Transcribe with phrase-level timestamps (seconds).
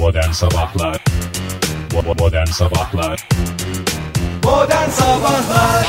[0.00, 1.04] Modern Sabahlar
[2.18, 3.28] Modern Sabahlar
[4.44, 5.86] Modern Sabahlar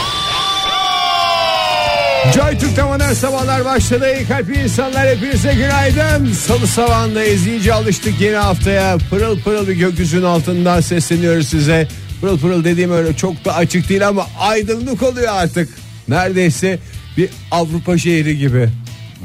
[2.36, 4.16] Joy Türk'te modern sabahlar başladı.
[4.18, 6.34] İyi kalpli insanlar hepinize günaydın.
[6.34, 7.48] Salı sabahındayız.
[7.48, 8.98] İyice alıştık yeni haftaya.
[9.10, 11.88] Pırıl pırıl bir gökyüzünün altından sesleniyoruz size.
[12.22, 15.70] Pırıl pırıl dediğim öyle çok da açık değil ama aydınlık oluyor artık.
[16.08, 16.80] Neredeyse
[17.18, 18.70] bir Avrupa şehri gibi.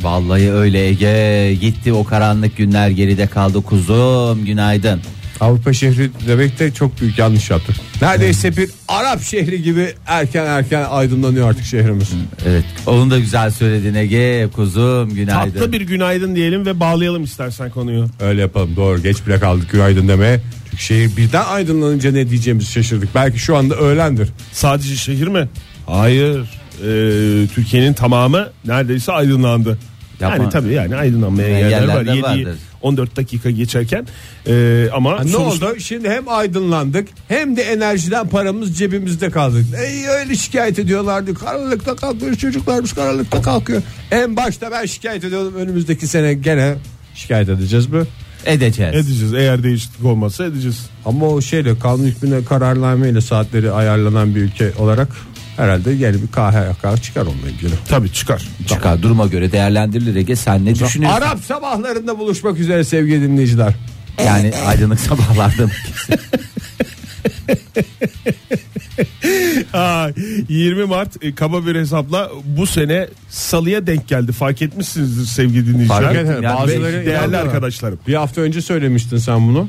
[0.02, 5.00] Vallahi öyle Ege gitti o karanlık günler geride kaldı kuzum günaydın.
[5.40, 7.76] Avrupa şehri demek de çok büyük yanlış yaptık.
[8.02, 12.08] Neredeyse bir Arap şehri gibi erken erken aydınlanıyor artık şehrimiz.
[12.46, 15.52] Evet onu da güzel söyledin Ege kuzum günaydın.
[15.52, 18.06] Tatlı bir günaydın diyelim ve bağlayalım istersen konuyu.
[18.20, 20.40] Öyle yapalım doğru geç bile kaldık günaydın demeye.
[20.70, 23.14] Çünkü şehir birden aydınlanınca ne diyeceğimizi şaşırdık.
[23.14, 24.28] Belki şu anda öğlendir.
[24.52, 25.48] Sadece şehir mi?
[25.86, 26.40] Hayır.
[26.76, 29.78] Ee, Türkiye'nin tamamı neredeyse aydınlandı.
[30.20, 30.36] Yapma.
[30.42, 31.94] Yani tabii yani aydınlanmaya Yani yerler var.
[32.04, 32.58] yerlerde 7 vardır.
[32.82, 34.06] 14 dakika geçerken
[34.46, 35.74] Ee, ama Ha, ne oldu?
[35.78, 39.64] Şimdi hem aydınlandık hem de enerjiden paramız cebimizde kaldı.
[39.76, 41.34] E, öyle şikayet ediyorlardı.
[41.34, 43.82] Karanlıkta kalkıyor çocuklarımız karanlıkta kalkıyor.
[44.10, 45.54] En başta ben şikayet ediyordum.
[45.56, 46.74] Önümüzdeki sene gene
[47.14, 48.02] şikayet edeceğiz mi?
[48.46, 48.94] Edeceğiz.
[48.94, 49.34] edeceğiz.
[49.34, 50.86] Eğer değişiklik olmazsa edeceğiz.
[51.04, 55.08] Ama o şeyle kanun hükmüne kararnameyle saatleri ayarlanan bir ülke olarak
[55.56, 57.72] herhalde yeni bir KHK çıkar onunla ilgili.
[57.88, 58.42] Tabii çıkar.
[58.68, 61.22] Çıkar duruma göre değerlendirilir Ege sen ne düşünüyorsun?
[61.22, 63.74] Arap sabahlarında buluşmak üzere sevgili dinleyiciler.
[64.26, 65.70] Yani aydınlık sabahlarda mı?
[69.72, 70.10] Ha,
[70.48, 74.32] 20 Mart e, kaba bir hesapla bu sene salıya denk geldi.
[74.32, 76.02] Fark etmişsinizdir sevgili dinleyiciler.
[76.02, 76.42] Fark ettim.
[76.42, 77.98] Yani Bazıları değerli arkadaşlarım.
[78.08, 79.68] Bir hafta önce söylemiştin sen bunu.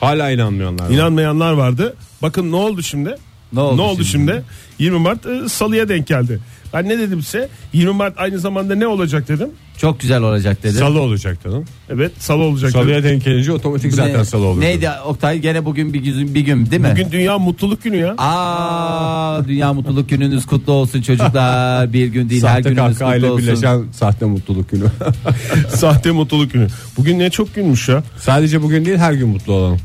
[0.00, 0.90] Hala inanmıyorlar.
[0.90, 1.96] İnanmayanlar vardı.
[2.22, 3.16] Bakın ne oldu şimdi?
[3.52, 4.30] Ne oldu şimdi?
[4.30, 4.42] şimdi?
[4.78, 6.38] 20 Mart e, salıya denk geldi.
[6.74, 7.48] Ben ne dedim size?
[7.72, 9.48] 20 Mart aynı zamanda ne olacak dedim.
[9.78, 10.72] Çok güzel olacak dedi.
[10.78, 11.64] Salı olacak canım.
[11.90, 12.82] Evet salı olacak dedim.
[12.82, 14.60] Salıya denk gelince otomatik zaten Ne- salı olur.
[14.60, 16.88] Neydi Oktay gene bugün bir gün bir gün değil mi?
[16.92, 18.14] Bugün Dünya Mutluluk Günü ya.
[18.18, 21.92] Aa Dünya Mutluluk Gününüz kutlu olsun çocuklar.
[21.92, 23.46] Bir gün değil her Sahte gününüz kahkaha ile kutlu olsun.
[23.48, 24.84] birleşen sahte mutluluk günü.
[25.68, 26.66] Sahte Mutluluk Günü.
[26.96, 28.02] Bugün ne çok günmüş ya.
[28.18, 29.78] Sadece bugün değil her gün mutlu olalım.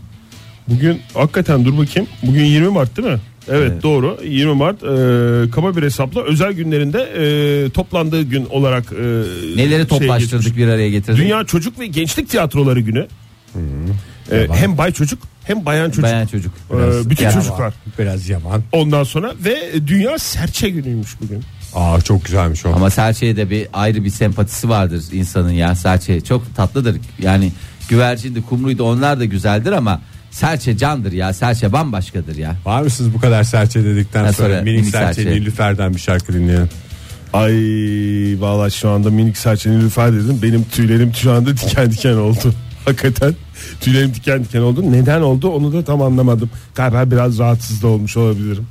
[0.67, 2.09] Bugün hakikaten dur bakayım.
[2.23, 3.19] Bugün 20 Mart değil mi?
[3.49, 9.05] Evet, doğru 20 Mart e, kaba bir hesapla özel günlerinde e, toplandığı gün olarak e,
[9.57, 11.19] Neleri toplaştırdık bir araya getirdik.
[11.19, 13.07] Dünya Çocuk ve Gençlik Tiyatroları Günü.
[14.31, 16.03] E, hem bay çocuk hem bayan çocuk.
[16.03, 16.53] Bayan çocuk.
[16.71, 17.39] E, bütün Yaman.
[17.39, 17.73] çocuklar.
[17.99, 18.63] Biraz yaman.
[18.71, 21.43] Ondan sonra ve Dünya Serçe Günü'ymüş bugün.
[21.75, 22.73] Aa çok güzelmiş o.
[22.73, 26.97] Ama serçeye de bir ayrı bir sempatisi vardır insanın ya serçe çok tatlıdır.
[27.19, 27.51] Yani
[27.89, 30.01] güvercindi kumruydu onlar da güzeldir ama
[30.37, 32.55] serçe candır ya serçe bambaşkadır ya.
[32.65, 35.39] Var mısınız bu kadar serçe dedikten sonra, sonra minik, minik serçe, serçe.
[35.39, 36.69] Nilüfer'den bir şarkı dinleyelim.
[37.33, 37.53] Ay
[38.39, 40.39] vallahi şu anda minik serçe Nilüfer dedim.
[40.43, 42.53] Benim tüylerim şu anda diken diken oldu.
[42.85, 43.35] Hakikaten
[43.81, 44.91] tüylerim diken diken oldu.
[44.91, 46.49] Neden oldu onu da tam anlamadım.
[46.75, 48.65] Galiba biraz rahatsız da olmuş olabilirim.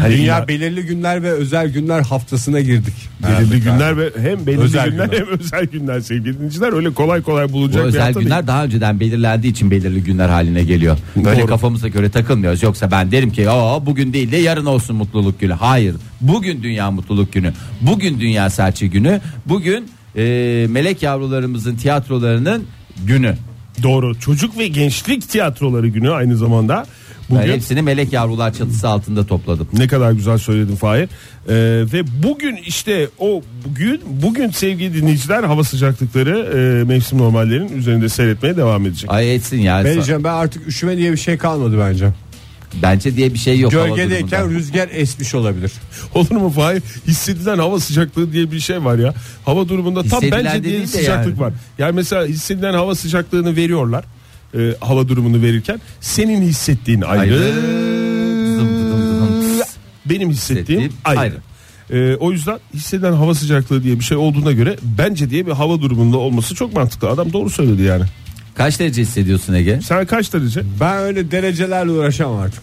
[0.00, 2.94] Hani Dünya illa- belirli günler ve özel günler haftasına girdik.
[3.22, 5.18] belirli günler ve hem belirli Özel günler, günler.
[5.18, 6.72] hem özel günler sevgili dinleyiciler.
[6.72, 8.46] Öyle kolay kolay Bu bulunacak bir özel hafta günler değil.
[8.46, 10.98] daha önceden belirlendiği için belirli günler haline geliyor.
[11.16, 11.46] Böyle Doğru.
[11.46, 12.62] kafamıza göre takılmıyoruz.
[12.62, 15.52] Yoksa ben derim ki o bugün değil de yarın olsun mutluluk günü.
[15.52, 15.94] Hayır.
[16.20, 17.52] Bugün dünya mutluluk günü.
[17.80, 19.20] Bugün dünya serçe günü.
[19.46, 22.64] Bugün e, melek yavrularımızın tiyatrolarının
[23.06, 23.34] günü.
[23.82, 24.20] Doğru.
[24.20, 26.86] Çocuk ve gençlik tiyatroları günü aynı zamanda.
[27.30, 29.68] Ben Bugün hepsini melek yavrular çatısı altında topladım.
[29.72, 31.02] Ne kadar güzel söyledin Fahir.
[31.02, 31.08] Ee,
[31.92, 38.56] ve bugün işte o bugün bugün sevgili dinleyiciler hava sıcaklıkları e, mevsim normallerin üzerinde seyretmeye
[38.56, 39.10] devam edecek.
[39.12, 39.84] Ay etsin ya.
[39.84, 42.08] Ben diyeceğim ben artık üşüme diye bir şey kalmadı bence.
[42.82, 43.74] Bence diye bir şey yok.
[43.74, 44.58] hava Gölgedeyken durumunda.
[44.58, 45.72] rüzgar esmiş olabilir.
[46.14, 46.82] Olur mu Fahir?
[47.06, 49.14] Hissedilen hava sıcaklığı diye bir şey var ya.
[49.44, 51.40] Hava durumunda tam Hissedilen bence diye de sıcaklık yani.
[51.40, 51.52] var.
[51.78, 54.04] Yani mesela hissedilen hava sıcaklığını veriyorlar.
[54.58, 57.38] e, hava durumunu verirken senin hissettiğin ayrı.
[58.56, 59.66] Zım dım dım dım.
[60.06, 61.20] Benim hissettiğim Hissettiğim ayrı.
[61.20, 61.34] ayrı.
[61.90, 65.80] Ee, o yüzden hissedilen hava sıcaklığı diye bir şey olduğuna göre bence diye bir hava
[65.80, 67.08] durumunda olması çok mantıklı.
[67.10, 68.04] Adam doğru söyledi yani.
[68.54, 69.80] Kaç derece hissediyorsun Ege?
[69.84, 70.62] Sen kaç derece?
[70.80, 72.62] Ben öyle derecelerle uğraşamam artık.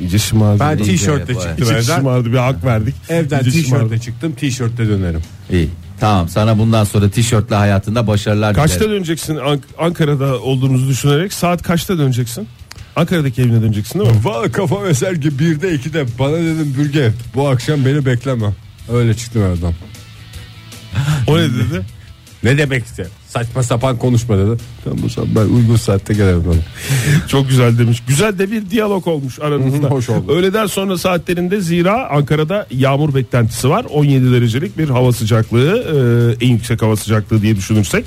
[0.00, 0.60] İyice şımardı.
[0.60, 1.96] Ben İyice tişörtle çıktım İyice evden.
[1.96, 2.94] şımardı bir hak verdik.
[3.08, 3.84] Evden İyice şımardı.
[3.84, 5.20] tişörtle çıktım tişörtle dönerim.
[5.52, 5.68] İyi.
[6.00, 8.92] Tamam sana bundan sonra tişörtle hayatında başarılar Kaçta dilerim.
[8.96, 12.48] döneceksin Ank- Ankara'da olduğumuzu düşünerek saat kaçta döneceksin?
[12.96, 14.16] Ankara'daki evine döneceksin değil mi?
[14.24, 18.46] Valla kafam eser ki birde ikide bana dedim bürge bu akşam beni bekleme.
[18.92, 19.74] Öyle çıktım evden.
[21.26, 21.82] O ne dedi?
[22.42, 23.06] Ne demek işte?
[23.34, 24.50] Saçma sapan konuşma dedi.
[24.84, 26.42] Tamam o zaman ben uygun saatte gelirim.
[27.28, 28.02] Çok güzel demiş.
[28.08, 29.78] Güzel de bir diyalog olmuş aranızda.
[29.78, 30.32] Hı hı, hoş oldu.
[30.32, 33.84] Öğleden sonra saatlerinde zira Ankara'da yağmur beklentisi var.
[33.90, 38.04] 17 derecelik bir hava sıcaklığı, e, en yüksek hava sıcaklığı diye düşünürsek.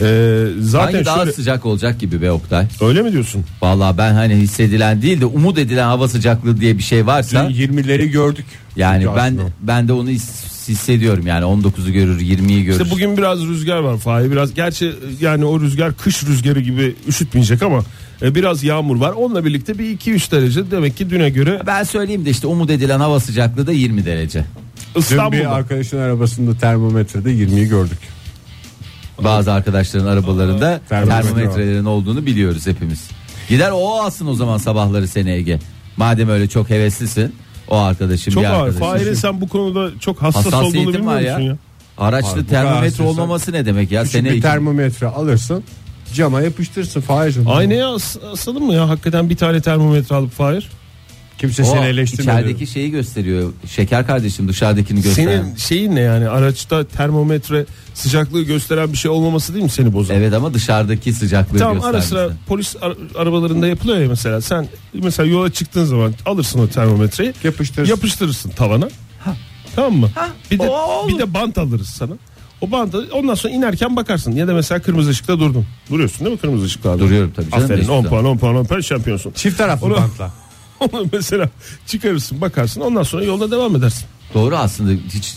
[0.00, 2.66] E, zaten Sanki daha şöyle sıcak olacak gibi be Oktay.
[2.82, 3.44] öyle mi diyorsun?
[3.62, 7.54] Vallahi ben hani hissedilen değil de umut edilen hava sıcaklığı diye bir şey varsa Dün
[7.54, 8.46] 20'leri gördük.
[8.76, 12.80] yani ben ben de onu his- hissediyorum yani 19'u görür 20'yi görür.
[12.80, 17.62] İşte bugün biraz rüzgar var Fahir biraz gerçi yani o rüzgar kış rüzgarı gibi üşütmeyecek
[17.62, 17.84] ama
[18.22, 19.12] e, biraz yağmur var.
[19.12, 23.00] Onunla birlikte bir 2-3 derece demek ki düne göre Ben söyleyeyim de işte umut edilen
[23.00, 24.44] hava sıcaklığı da 20 derece.
[24.94, 25.40] Dün İstanbul'da.
[25.40, 27.98] bir arkadaşın arabasında termometrede 20'yi gördük.
[29.24, 33.08] Bazı arkadaşların arabalarında termometre termometrelerin olduğunu biliyoruz hepimiz.
[33.48, 35.58] Gider o alsın o zaman sabahları seni Ege.
[35.96, 37.34] Madem öyle çok heveslisin
[37.70, 38.54] o arkadaşım Çok bir ağır.
[38.66, 38.80] arkadaşım.
[38.80, 41.38] Fahir'in sen bu konuda çok hassas olduğunu bilmiyor var musun ya.
[41.40, 41.56] ya?
[41.98, 44.02] Araçlı Abi bu kadar termometre olmaması ne demek ya?
[44.02, 45.64] Küçük Sene bir iki- termometre alırsın
[46.14, 47.44] cama yapıştırırsın Fahir'cim.
[47.48, 50.68] Aynaya as- asalım mı ya hakikaten bir tane termometre alıp Fahir?
[51.40, 52.30] Kimse o seni eleştirmedi.
[52.38, 53.52] içerideki şeyi gösteriyor.
[53.70, 55.42] Şeker kardeşim dışarıdakini gösteren.
[55.42, 60.16] Senin şeyin ne yani araçta termometre sıcaklığı gösteren bir şey olmaması değil mi seni bozan?
[60.16, 62.08] Evet ama dışarıdaki sıcaklığı Tamam ara göstermesi.
[62.08, 67.32] sıra polis ar- arabalarında yapılıyor ya mesela sen mesela yola çıktığın zaman alırsın o termometreyi
[67.44, 67.94] Yapıştırırsın.
[67.94, 68.88] yapıştırırsın tavana.
[69.76, 70.10] Tamam mı?
[70.50, 70.72] bir de o
[71.02, 71.08] olur.
[71.14, 72.12] bir de bant alırız sana.
[72.60, 75.66] O bantı ondan sonra inerken bakarsın ya da mesela kırmızı ışıkta durdun.
[75.90, 76.98] Duruyorsun değil mi kırmızı ışıkta?
[76.98, 78.08] Duruyorum tabii canım, Aferin mesut 10 ol.
[78.08, 79.32] puan 10 puan 10 puan şampiyonsun.
[79.32, 80.30] Çift taraflı Onu- bantla.
[80.92, 81.48] Onu mesela
[81.86, 84.06] çıkarırsın bakarsın ondan sonra yolda devam edersin.
[84.34, 85.34] Doğru aslında hiç.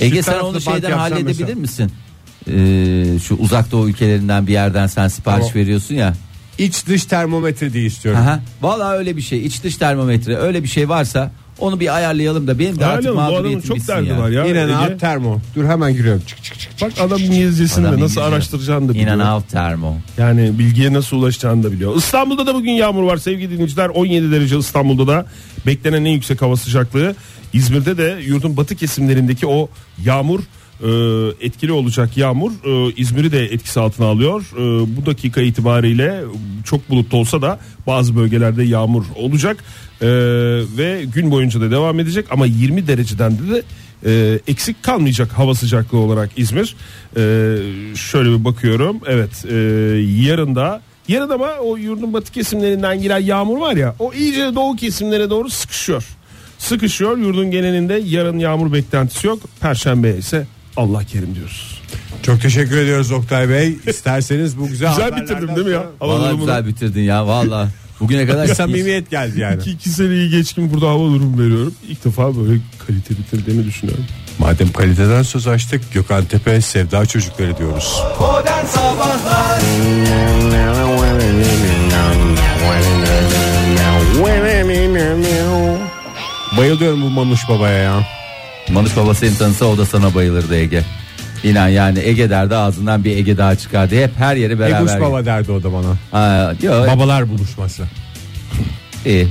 [0.00, 1.54] Ege Çift sen onu şeyden halledebilir mesela.
[1.60, 1.92] misin?
[2.50, 5.54] Ee, şu uzak doğu ülkelerinden bir yerden sen sipariş Tamam.
[5.62, 6.14] veriyorsun ya.
[6.58, 8.20] İç dış termometre diye istiyorum.
[8.20, 8.40] Aha.
[8.62, 9.46] Vallahi öyle bir şey.
[9.46, 11.32] İç dış termometre öyle bir şey varsa
[11.62, 14.18] onu bir ayarlayalım da benim de artık Ayarlayalım, bu adamın mağduriyetim çok bitsin derdi ya.
[14.18, 14.44] var ya.
[14.44, 14.72] Yine ne Ege.
[14.72, 15.40] yap termo.
[15.54, 16.22] Dur hemen giriyorum.
[16.26, 16.72] Çık çık çık.
[16.82, 18.34] Bak adam İngilizcesini Adam de nasıl İngilizce.
[18.36, 19.18] araştıracağını da biliyor.
[19.18, 19.96] and out termo.
[20.18, 21.96] Yani bilgiye nasıl ulaşacağını da biliyor.
[21.96, 23.88] İstanbul'da da bugün yağmur var sevgili dinleyiciler.
[23.88, 25.26] 17 derece İstanbul'da da
[25.66, 27.14] beklenen en yüksek hava sıcaklığı.
[27.52, 29.68] İzmir'de de yurdun batı kesimlerindeki o
[30.04, 30.40] yağmur
[30.82, 30.88] e,
[31.46, 34.42] etkili olacak yağmur e, İzmir'i de etkisi altına alıyor.
[34.56, 36.22] E, bu dakika itibariyle
[36.64, 39.64] çok bulutlu olsa da bazı bölgelerde yağmur olacak
[40.00, 40.08] E,
[40.78, 43.62] ve gün boyunca da devam edecek ama 20 dereceden de, de
[44.06, 46.76] e, eksik kalmayacak hava sıcaklığı olarak İzmir.
[47.16, 47.20] E,
[47.96, 49.00] şöyle bir bakıyorum.
[49.06, 49.54] Evet, e,
[50.26, 54.76] yarın da yarın ama o yurdun batı kesimlerinden giren yağmur var ya, o iyice doğu
[54.76, 56.04] kesimlere doğru sıkışıyor.
[56.58, 57.18] Sıkışıyor.
[57.18, 59.40] Yurdun genelinde yarın yağmur beklentisi yok.
[59.60, 60.46] Perşembe ise
[60.76, 61.82] Allah kerim diyoruz.
[62.22, 63.76] Çok teşekkür ediyoruz Oktay Bey.
[63.86, 65.78] İsterseniz bu güzel Güzel haberlerden bitirdim değil mi ya?
[65.82, 66.46] sonra- Hava Vallahi durumunu.
[66.46, 67.68] güzel bitirdin ya valla.
[68.00, 69.60] Bugüne kadar Bir samimiyet geldi yani.
[69.60, 71.74] İki, iki seneyi geçkin burada hava durumu veriyorum.
[71.88, 74.04] İlk defa böyle kalite bitirdiğimi düşünüyorum.
[74.38, 78.02] Madem kaliteden söz açtık Gökhan Tepe Sevda Çocukları diyoruz.
[78.20, 79.60] Modern Sabahlar
[86.56, 88.06] Bayılıyorum bu Manuş Baba'ya ya.
[88.72, 90.84] Manuş Baba seni tanısa o da sana bayılırdı Ege.
[91.44, 94.02] İnan yani Ege derdi ağzından bir Ege daha çıkardı.
[94.02, 94.80] Hep her yeri beraber.
[94.80, 95.96] Eguş Baba derdi o da bana.
[96.10, 97.82] Ha, Babalar buluşması.
[99.06, 99.28] iyi.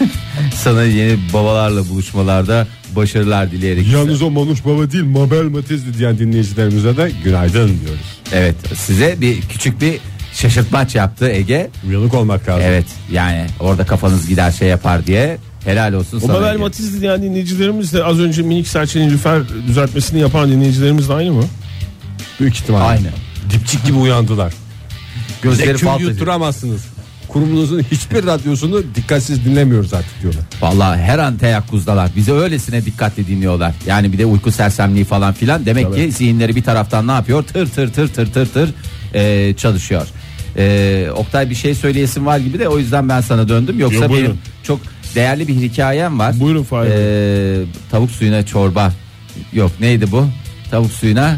[0.54, 3.86] sana yeni babalarla buluşmalarda başarılar dileyerek.
[3.92, 8.20] Yalnız o Manuş Baba değil Mabel Matizli diyen dinleyicilerimize de günaydın diyoruz.
[8.32, 9.98] Evet size bir küçük bir
[10.32, 11.70] şaşırtmaç yaptı Ege.
[11.88, 12.62] Uyanık olmak lazım.
[12.66, 16.32] Evet yani orada kafanız gider şey yapar diye helal olsun O sana.
[16.32, 16.58] Mabel Ege.
[16.58, 21.44] Matizli diyen dinleyicilerimiz de az önce minik serçenin lüfer düzeltmesini yapan dinleyicilerimiz de aynı mı?
[22.40, 22.84] Büyük ihtimalle.
[22.84, 23.08] Aynı.
[23.50, 24.52] Dipçik gibi uyandılar.
[25.42, 26.82] Gözleri fal yutturamazsınız.
[27.28, 30.42] Kurumunuzun hiçbir radyosunu dikkatsiz dinlemiyoruz artık diyorlar.
[30.60, 32.10] Vallahi her an teyakkuzdalar.
[32.16, 33.74] Bizi öylesine dikkatli dinliyorlar.
[33.86, 35.66] Yani bir de uyku sersemliği falan filan.
[35.66, 37.42] Demek ki zihinleri bir taraftan ne yapıyor?
[37.42, 38.70] Tır tır tır tır tır tır
[39.14, 40.06] e, çalışıyor.
[40.56, 43.78] E, Oktay bir şey söyleyesin var gibi de o yüzden ben sana döndüm.
[43.80, 44.28] Yoksa Yo, buyurun.
[44.28, 44.80] benim çok
[45.16, 46.40] değerli bir hikayem var.
[46.40, 48.92] Buyurun Fahir E, tavuk suyuna çorba.
[49.52, 50.26] Yok neydi bu?
[50.70, 51.36] Tavuk suyuna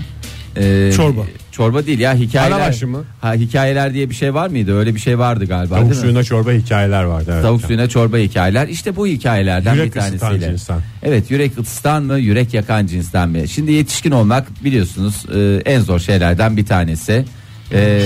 [0.56, 1.20] e, Çorba.
[1.52, 2.56] Çorba değil ya hikayeler.
[2.56, 3.04] Arabaşı mı?
[3.20, 4.78] Ha hikayeler diye bir şey var mıydı?
[4.78, 6.06] Öyle bir şey vardı galiba Tavuk değil mi?
[6.06, 7.30] suyuna çorba hikayeler vardı.
[7.34, 7.42] Evet.
[7.42, 8.68] Tavuk suyuna çorba hikayeler.
[8.68, 10.50] İşte bu hikayelerden Yürek bir ısıtan tanesiyle.
[10.50, 10.78] cinsten.
[11.02, 13.48] Evet yürek ısıtan mı yürek yakan cinsten mi?
[13.48, 17.24] Şimdi yetişkin olmak biliyorsunuz e, en zor şeylerden bir tanesi.
[17.72, 18.00] E,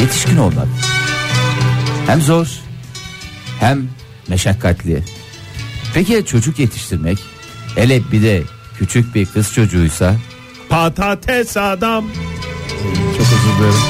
[0.00, 0.66] yetişkin olmak
[2.08, 2.48] hem zor
[3.60, 3.88] hem
[4.28, 5.02] meşakkatli.
[5.94, 7.18] Peki ya çocuk yetiştirmek?
[7.74, 8.42] Hele bir de
[8.78, 10.14] küçük bir kız çocuğuysa
[10.68, 12.04] Patates adam.
[13.16, 13.80] Çok özür dilerim.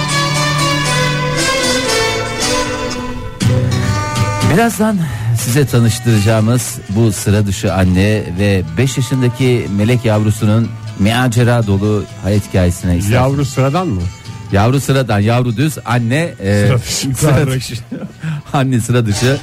[4.54, 4.98] Birazdan
[5.38, 12.96] size tanıştıracağımız bu sıra dışı anne ve 5 yaşındaki melek yavrusunun macera dolu hayat hikayesine
[12.96, 13.14] ister.
[13.14, 14.02] Yavru sıradan mı?
[14.52, 17.14] Yavru sıradan yavru düz anne e, Sıra dışı.
[17.14, 17.74] sıra dışı.
[18.52, 19.38] anne sıra dışı.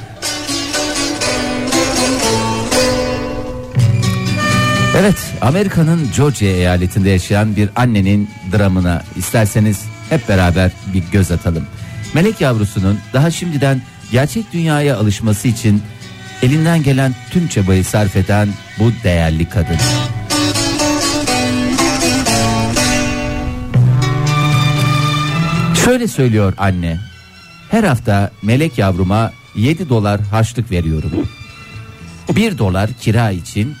[5.00, 11.66] Evet Amerika'nın Georgia eyaletinde yaşayan bir annenin dramına isterseniz hep beraber bir göz atalım.
[12.14, 13.82] Melek yavrusunun daha şimdiden
[14.12, 15.82] gerçek dünyaya alışması için
[16.42, 18.48] elinden gelen tüm çabayı sarf eden
[18.78, 19.76] bu değerli kadın.
[25.86, 27.00] Şöyle söylüyor anne.
[27.70, 31.10] Her hafta melek yavruma 7 dolar harçlık veriyorum.
[32.36, 33.74] 1 dolar kira için,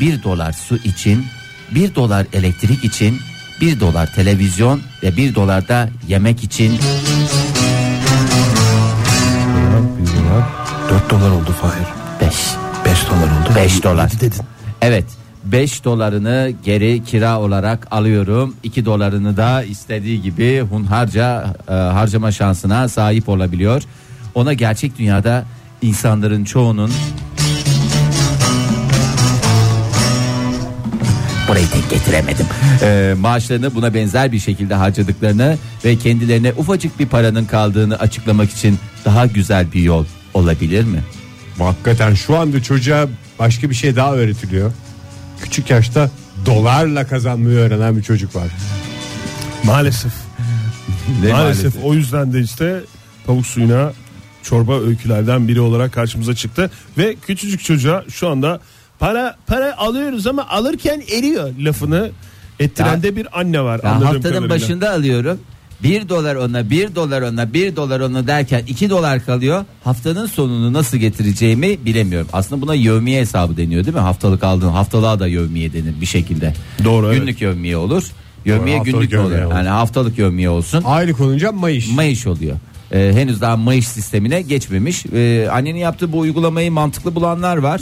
[0.00, 1.24] 1 dolar su için,
[1.70, 3.18] 1 dolar elektrik için,
[3.60, 6.78] 1 dolar televizyon ve 1 dolar da yemek için
[10.90, 11.86] 4 dolar oldu Fahir.
[12.20, 12.34] 5
[12.84, 13.56] 5 dolar oldu.
[13.56, 14.10] 5 dolar.
[14.20, 14.42] dedin.
[14.80, 18.54] Evet 5 dolarını geri kira olarak alıyorum.
[18.62, 23.82] 2 dolarını da istediği gibi hunharca e, harcama şansına sahip olabiliyor.
[24.34, 25.44] Ona gerçek dünyada
[25.82, 26.90] insanların çoğunun
[31.48, 32.46] Burayı tek getiremedim.
[32.82, 38.78] E, maaşlarını buna benzer bir şekilde harcadıklarını ve kendilerine ufacık bir paranın kaldığını açıklamak için
[39.04, 40.04] daha güzel bir yol
[40.34, 41.00] olabilir mi?
[41.58, 43.06] Hakikaten şu anda çocuğa
[43.38, 44.72] başka bir şey daha öğretiliyor.
[45.42, 46.10] Küçük yaşta
[46.46, 48.48] dolarla kazanmayı öğrenen bir çocuk var.
[49.64, 50.12] Maalesef.
[51.22, 51.74] Ne maalesef.
[51.84, 52.80] O yüzden de işte
[53.26, 53.92] tavuk suyuna
[54.42, 58.60] çorba öykülerden biri olarak karşımıza çıktı ve küçücük çocuğa şu anda
[58.98, 62.10] para para alıyoruz ama alırken eriyor lafını
[62.60, 63.80] ettiren de bir anne var.
[63.84, 64.50] Anladığım haftanın kadarıyla.
[64.50, 65.40] başında alıyorum.
[65.82, 69.64] 1 dolar ona 1 dolar ona 1 dolar ona derken 2 dolar kalıyor.
[69.84, 72.28] Haftanın sonunu nasıl getireceğimi bilemiyorum.
[72.32, 74.00] Aslında buna yevmiye hesabı deniyor değil mi?
[74.00, 76.54] Haftalık aldığın haftalığa da yevmiye denir bir şekilde.
[76.84, 77.20] Doğru, evet.
[77.20, 78.04] Günlük yevmiye olur.
[78.44, 79.22] Yevmiye Doğru, günlük olur?
[79.22, 79.54] olur.
[79.54, 80.82] Yani haftalık yevmiye olsun.
[80.84, 81.88] Aylık olunca Mayış.
[81.88, 82.56] Mayış oluyor.
[82.92, 85.06] Ee, henüz daha Mayış sistemine geçmemiş.
[85.06, 87.80] Ee, annenin yaptığı bu uygulamayı mantıklı bulanlar var.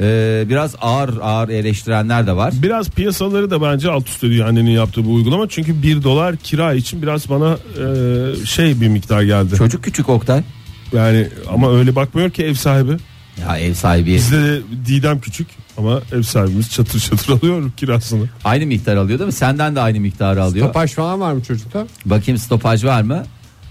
[0.00, 2.54] Ee, biraz ağır ağır eleştirenler de var.
[2.62, 5.48] Biraz piyasaları da bence alt üst ediyor annenin yaptığı bu uygulama.
[5.48, 9.56] Çünkü 1 dolar kira için biraz bana e, şey bir miktar geldi.
[9.56, 10.42] Çocuk küçük Oktay.
[10.92, 12.96] Yani ama öyle bakmıyor ki ev sahibi.
[13.48, 15.48] Ya ev sahibi Bizde de Didem küçük
[15.78, 18.24] ama ev sahibimiz çatır çatır alıyor kirasını.
[18.44, 19.32] aynı miktar alıyor değil mi?
[19.32, 20.66] Senden de aynı miktarı alıyor.
[20.66, 21.86] Topaj falan var mı çocukta?
[22.06, 23.24] Bakayım stopaj var mı?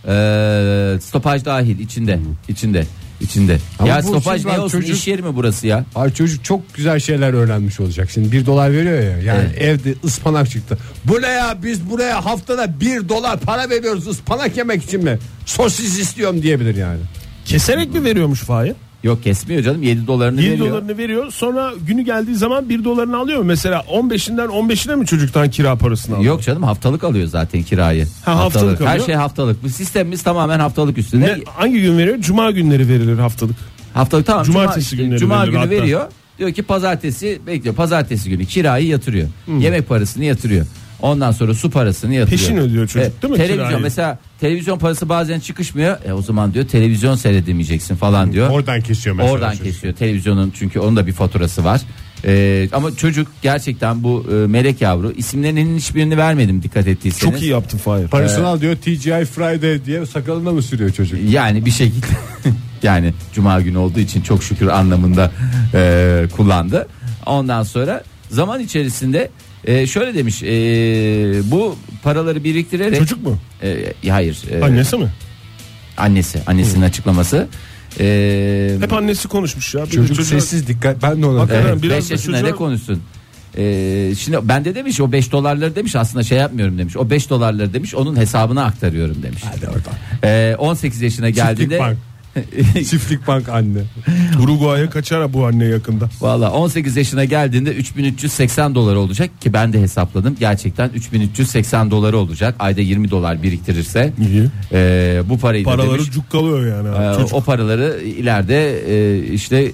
[0.08, 2.20] Ee, stopaj dahil içinde.
[2.48, 2.86] içinde.
[3.22, 3.58] İçinde.
[3.80, 5.86] Ama ya bu stopaj şey ne olsun çocuk- iş yeri mi burası ya?
[5.96, 8.10] Ay çocuk çok güzel şeyler öğrenmiş olacak.
[8.12, 9.18] Şimdi bir dolar veriyor ya.
[9.34, 9.62] Yani Evet.
[9.62, 10.78] evde ıspanak çıktı.
[11.06, 15.20] Bu ne ya biz buraya haftada bir dolar para veriyoruz ıspanak yemek için mi?
[15.46, 17.00] Sosis istiyorum diyebilir yani.
[17.46, 18.74] Keserek mi veriyormuş Fahir?
[19.06, 20.70] Yok kesmiyor canım 7 dolarını 1 veriyor.
[20.70, 23.46] dolarını veriyor sonra günü geldiği zaman 1 dolarını alıyor mu?
[23.46, 26.34] Mesela 15'inden 15'ine mi çocuktan kira parasını alıyor?
[26.34, 28.08] Yok canım haftalık alıyor zaten kirayı.
[28.26, 29.06] Ha, haftalık Her alıyor.
[29.06, 29.64] şey haftalık.
[29.64, 31.26] Bu sistemimiz tamamen haftalık üstüne.
[31.26, 32.18] Ne, hangi gün veriyor?
[32.20, 33.56] Cuma günleri verilir haftalık.
[33.94, 34.44] Haftalık tamam.
[34.44, 35.70] Cumartesi Cuma, günleri Cuma günü hatta.
[35.70, 36.08] veriyor.
[36.40, 37.76] Diyor ki pazartesi bekliyor.
[37.76, 39.28] Pazartesi günü kirayı yatırıyor.
[39.46, 39.60] Hmm.
[39.60, 40.66] Yemek parasını yatırıyor.
[41.06, 42.42] Ondan sonra su parasını yatırıyor.
[42.42, 43.84] Peşin ödüyor çocuk, değil mi Televizyon kirayı?
[43.84, 45.98] mesela televizyon parası bazen çıkışmıyor.
[46.06, 48.50] E o zaman diyor televizyon seyredemeyeceksin falan diyor.
[48.50, 49.34] Oradan kesiyor mesela.
[49.34, 49.66] Oradan çocuk.
[49.66, 51.82] kesiyor televizyonun çünkü onun da bir faturası var.
[52.26, 57.34] Ee, ama çocuk gerçekten bu e, melek yavru isimlerinin hiçbirini vermedim dikkat ettiyseniz.
[57.34, 58.08] Çok iyi yaptın Fahir.
[58.08, 61.20] Parasını al diyor TGI Friday diye sakalına mı sürüyor çocuk?
[61.30, 62.06] Yani bir şekilde
[62.84, 65.32] yani cuma günü olduğu için çok şükür anlamında
[65.74, 66.88] e, kullandı.
[67.26, 69.30] Ondan sonra zaman içerisinde
[69.66, 70.48] e, şöyle demiş e,
[71.52, 73.38] bu paraları biriktirerek Çocuk mu?
[73.64, 75.10] E, hayır e, Annesi mi?
[75.98, 77.48] annesi annesinin açıklaması
[78.00, 79.86] e, Hep annesi konuşmuş ya.
[79.86, 81.54] Bir Çocuk çocuğa- sessiz dikkat ben de ona.
[81.54, 83.02] Evet, biraz 5 da yaşında çocuğa- ne konuşsun?
[83.58, 86.98] Ee, şimdi ben de demiş o 5 dolarları demiş aslında şey yapmıyorum demiş.
[86.98, 89.44] O 5 dolarları demiş onun hesabına aktarıyorum demiş.
[89.54, 89.94] Hadi oradan.
[90.24, 91.98] Ee, 18 yaşına Çiftlik geldiğinde bank.
[92.74, 93.80] Çiftlik bank anne.
[94.44, 96.10] Uruguay'a kaçar bu anne yakında.
[96.22, 100.36] Valla 18 yaşına geldiğinde 3380 dolar olacak ki ben de hesapladım.
[100.40, 102.56] Gerçekten 3380 doları olacak.
[102.60, 104.14] Ayda 20 dolar biriktirirse.
[104.30, 104.46] İyi.
[104.72, 106.12] Ee, bu parayı da Paraları demiş.
[106.12, 107.16] cukkalıyor yani.
[107.16, 107.34] Çocuk.
[107.34, 109.72] o paraları ileride e, işte e,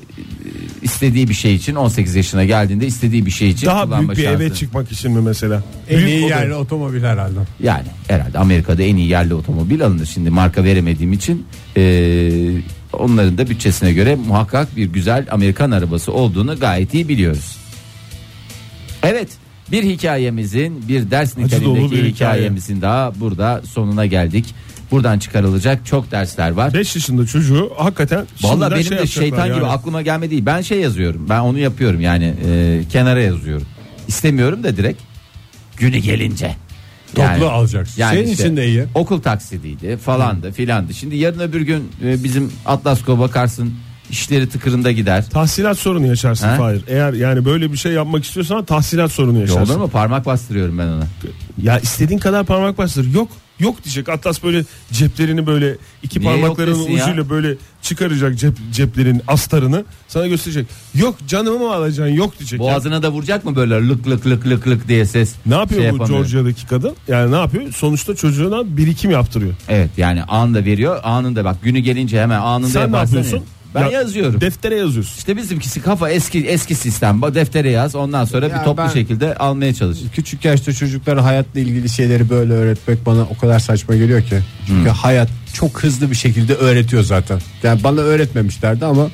[0.81, 4.35] istediği bir şey için 18 yaşına geldiğinde istediği bir şey için Daha kullanma büyük bir
[4.35, 4.59] eve şansı.
[4.59, 5.63] çıkmak için mi mesela?
[5.89, 6.29] En Büyük iyi oda.
[6.35, 7.39] yerli otomobil herhalde.
[7.63, 10.05] Yani herhalde Amerika'da en iyi yerli otomobil alınır.
[10.05, 11.45] Şimdi marka veremediğim için
[11.77, 11.81] e,
[12.93, 17.57] onların da bütçesine göre muhakkak bir güzel Amerikan arabası olduğunu gayet iyi biliyoruz.
[19.03, 19.27] Evet
[19.71, 22.09] bir hikayemizin bir ders dolu niteliğindeki bir hikaye.
[22.11, 24.45] hikayemizin daha burada sonuna geldik.
[24.91, 26.73] Buradan çıkarılacak çok dersler var.
[26.73, 29.67] 5 yaşında çocuğu hakikaten Vallahi şimdiden benim şey de şeytan gibi yani.
[29.67, 30.45] aklıma gelmedi.
[30.45, 31.25] Ben şey yazıyorum.
[31.29, 33.67] Ben onu yapıyorum yani e, kenara yazıyorum.
[34.07, 35.01] İstemiyorum da direkt.
[35.77, 36.55] günü gelince.
[37.15, 38.01] Toplu alacaksın.
[38.01, 38.85] Senin için de iyi.
[38.95, 40.93] Okul taksidiydi falandı filandı.
[40.93, 43.73] Şimdi yarın öbür gün e, bizim Atlasko bakarsın
[44.09, 45.29] işleri tıkırında gider.
[45.29, 46.55] Tahsilat sorunu yaşarsın Ha?
[46.55, 46.83] Fahir.
[46.87, 49.73] Eğer yani böyle bir şey yapmak istiyorsan tahsilat sorunu yaşarsın.
[49.73, 49.87] Olur mu?
[49.87, 51.03] Parmak bastırıyorum ben ona.
[51.63, 53.13] Ya istediğin kadar parmak bastır.
[53.13, 53.29] Yok.
[53.61, 54.09] Yok diyecek.
[54.09, 57.03] Atlas böyle ceplerini böyle iki Niye parmaklarının desin ya?
[57.05, 60.67] ucuyla böyle çıkaracak cep, ceplerin astarını sana gösterecek.
[60.95, 62.13] Yok canımı mı alacaksın?
[62.15, 62.59] Yok diyecek.
[62.59, 62.65] ya.
[62.65, 65.33] Boğazına da vuracak mı böyle lık lık lık lık lık diye ses.
[65.45, 66.05] Ne yapıyor şey bu.
[66.05, 66.95] Georgia'daki kadın?
[67.07, 67.71] Yani ne yapıyor?
[67.73, 69.53] Sonuçta çocuğuna birikim yaptırıyor.
[69.69, 73.37] Evet yani anında veriyor anında bak günü gelince hemen anında Sen ne yapıyorsun?
[73.37, 73.60] iyi.
[73.75, 74.41] Ben Ya- yazıyorum.
[74.41, 75.17] Deftere yazıyorsun.
[75.17, 77.21] İşte bizimkisi kafa eski eski sistem.
[77.21, 79.97] Deftere yaz ondan sonra Ya bir toplu şekilde almaya çalış.
[80.15, 84.39] Küçük yaşta çocuklara hayatla ilgili şeyleri böyle öğretmek bana o kadar saçma geliyor ki.
[84.67, 87.39] Çünkü hayat çok hızlı bir şekilde öğretiyor zaten.
[87.63, 89.09] Yani bana öğretmemişlerdi ama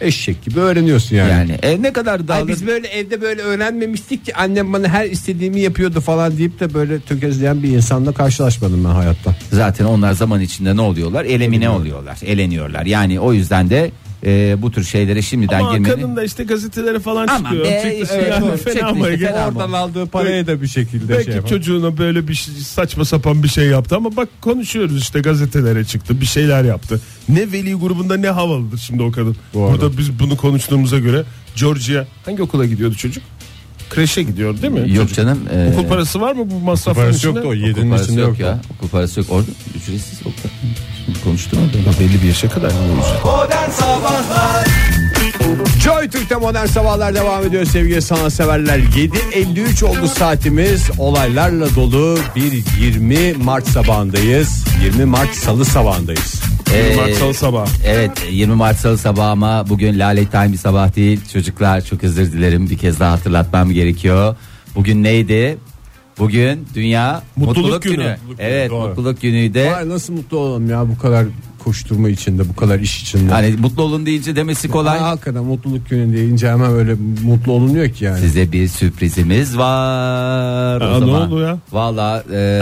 [0.00, 1.30] eşek gibi öğreniyorsun yani.
[1.30, 2.48] Yani e, ne kadar Ay dağılır.
[2.48, 7.00] biz böyle evde böyle öğrenmemiştik ki annem bana her istediğimi yapıyordu falan deyip de böyle
[7.00, 9.36] tökezleyen bir insanla karşılaşmadım ben hayatta.
[9.52, 11.24] Zaten onlar zaman içinde ne oluyorlar?
[11.24, 12.18] Elemine oluyorlar.
[12.26, 12.86] Eleniyorlar.
[12.86, 13.90] Yani o yüzden de
[14.26, 15.94] e, bu tür şeylere şimdiden Ama girmeni.
[15.94, 17.64] kadın da işte gazetelere falan Ama çıkıyor.
[17.64, 19.26] be, Çıktı, işte, yani evet, fena çıktı işte, Ege?
[19.26, 19.58] fena mı?
[19.58, 21.48] Oradan aldığı parayı da bir şekilde Belki şey yapar.
[21.48, 26.20] çocuğuna böyle bir şey- saçma sapan bir şey yaptı ama bak konuşuyoruz işte gazetelere çıktı
[26.20, 27.00] bir şeyler yaptı.
[27.28, 29.36] Ne veli grubunda ne havalıdır şimdi o kadın.
[29.54, 29.72] Bu arada.
[29.82, 31.24] Burada biz bunu konuştuğumuza göre
[31.56, 33.22] Georgia hangi okula gidiyordu çocuk?
[33.90, 34.80] Kreşe gidiyor değil mi?
[34.80, 35.16] Yok çocuk?
[35.16, 35.38] canım.
[35.54, 37.26] e, Okul parası var mı bu parası içinde?
[37.26, 38.40] yoktu o okul yedinin parası içinde yok yok.
[38.40, 38.60] ya.
[38.78, 39.28] Okul parası yok.
[39.30, 40.32] Orada ücretsiz okul.
[41.10, 41.58] Şimdi konuştum.
[42.00, 42.72] Belli bir yaşa kadar.
[43.24, 44.66] Modern Sabahlar
[45.84, 48.78] Joy Türk'te modern sabahlar devam ediyor sevgili sanatseverler.
[48.78, 50.90] 7.53 oldu saatimiz.
[50.98, 54.64] Olaylarla dolu bir 20 Mart sabahındayız.
[54.84, 56.42] 20 Mart salı sabahındayız.
[56.74, 57.66] Ee, Mart Salı sabah.
[57.86, 61.20] Evet 20 Mart Salı sabahı ama bugün Lale Time bir sabah değil.
[61.32, 64.36] Çocuklar çok özür dilerim bir kez daha hatırlatmam gerekiyor.
[64.74, 65.58] Bugün neydi?
[66.20, 67.96] Bugün Dünya Mutluluk Günü.
[67.96, 68.88] Mutluluk günü, evet doğru.
[68.88, 69.60] mutluluk günüydü.
[69.60, 71.26] Ay nasıl mutlu olalım ya bu kadar
[71.64, 73.32] koşturma içinde bu kadar iş içinde.
[73.32, 74.98] Hani mutlu olun deyince demesi kolay.
[74.98, 78.20] Ay, hakikaten mutluluk günü deyince hemen öyle mutlu olunuyor ki yani.
[78.20, 80.80] Size bir sürprizimiz var.
[80.80, 81.28] o Aa, ne zaman.
[81.32, 81.58] oldu ya?
[81.72, 82.60] Valla e,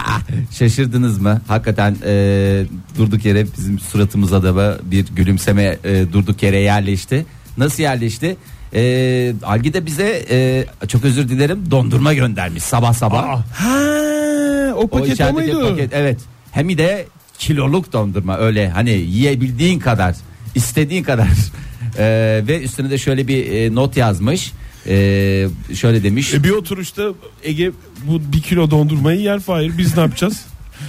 [0.50, 1.40] şaşırdınız mı?
[1.48, 2.64] Hakikaten e,
[2.98, 7.26] durduk yere bizim suratımıza da bir gülümseme e, durduk yere yerleşti.
[7.58, 8.36] Nasıl yerleşti?
[8.74, 13.42] E, Algi de bize e, çok özür dilerim dondurma göndermiş sabah sabah.
[13.54, 13.78] Ha,
[14.76, 15.70] o paket o, içerideki muydu?
[15.70, 16.20] paket evet.
[16.52, 17.06] Hem de
[17.38, 20.14] kiloluk dondurma öyle hani yiyebildiğin kadar
[20.54, 21.28] istediğin kadar
[21.98, 24.52] E, ve üstüne de şöyle bir e, not yazmış.
[24.86, 24.94] E,
[25.74, 26.34] şöyle demiş.
[26.34, 27.02] E bir oturuşta
[27.42, 27.70] Ege
[28.06, 30.40] bu bir kilo dondurmayı yer Fahir biz ne yapacağız?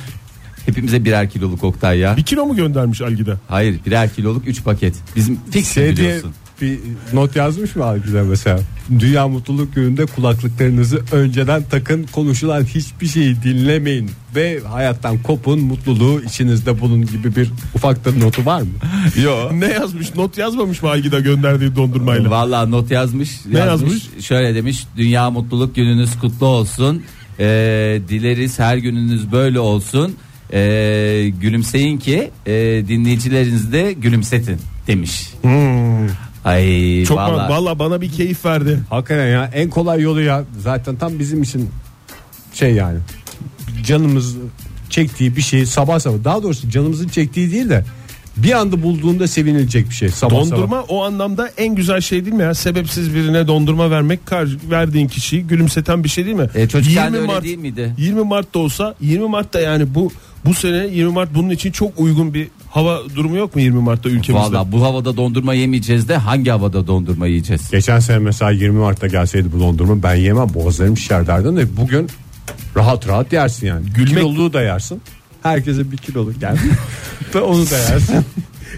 [0.66, 2.18] Hepimize birer kiloluk Oktay ya.
[2.18, 3.40] bir kilo mu göndermiş Algida?
[3.48, 4.96] Hayır birer kiloluk 3 paket.
[5.16, 6.34] Bizim fix Şey biliyorsun.
[6.62, 6.80] Bir
[7.14, 8.60] not yazmış mı bize mesela?
[9.00, 16.82] Dünya Mutluluk Günü'nde kulaklıklarınızı önceden takın konuşulan hiçbir şeyi dinlemeyin ve hayattan kopun mutluluğu içinizde
[16.82, 18.68] bulun gibi bir ufak da notu var mı?
[19.24, 19.52] Yok.
[19.52, 20.16] Ne yazmış?
[20.16, 22.30] Not yazmamış mı Algida gönderdiği dondurmayla?
[22.30, 23.46] Vallahi not yazmış.
[23.52, 24.10] Ne yazmış?
[24.20, 24.84] Şöyle demiş.
[24.98, 27.04] Dünya mutluluk gününüz kutlu olsun.
[27.40, 30.16] Ee, dileriz her gününüz böyle olsun.
[30.54, 32.52] Ee, gülümseyin ki e,
[32.88, 35.30] dinleyicilerinizi de gülümsetin demiş.
[36.50, 37.06] Ay.
[37.06, 37.52] Çok vallahi.
[37.52, 38.80] valla bana bir keyif verdi.
[38.90, 41.70] Hakikaten ya en kolay yolu ya zaten tam bizim için
[42.54, 43.00] şey yani
[43.84, 44.36] canımız
[44.90, 47.86] çektiği bir şey sabah sabah daha doğrusu canımızın çektiği değil de
[48.38, 50.86] bir anda bulduğunda sevinilecek bir şey sabah Dondurma sabah.
[50.90, 52.54] o anlamda en güzel şey değil mi ya?
[52.54, 54.20] Sebepsiz birine dondurma vermek
[54.72, 56.50] verdiğin kişiyi gülümseten bir şey değil mi?
[56.56, 57.94] E, çocukken de öyle değil miydi?
[57.98, 60.12] 20 Mart'ta olsa 20 Mart'ta yani bu
[60.46, 64.10] bu sene 20 Mart bunun için çok uygun bir hava durumu yok mu 20 Mart'ta
[64.10, 64.34] ülkemizde?
[64.34, 67.70] Vallahi bu havada dondurma yemeyeceğiz de hangi havada dondurma yiyeceğiz?
[67.72, 72.08] Geçen sene mesela 20 Mart'ta gelseydi bu dondurma ben yemem boğazlarım şişer derdin de bugün
[72.78, 73.86] rahat rahat yersin yani.
[73.90, 75.02] Gülmek- Kiloluğu da yersin.
[75.44, 76.58] Herkese bir kiloluk gel.
[77.36, 78.16] Ve onu da yersin.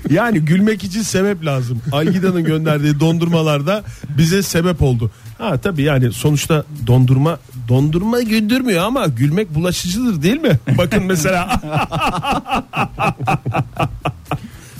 [0.09, 1.81] Yani gülmek için sebep lazım.
[1.91, 3.83] Algida'nın gönderdiği dondurmalarda
[4.17, 5.11] bize sebep oldu.
[5.37, 10.59] Ha tabii yani sonuçta dondurma dondurma güldürmüyor ama gülmek bulaşıcıdır değil mi?
[10.77, 11.61] Bakın mesela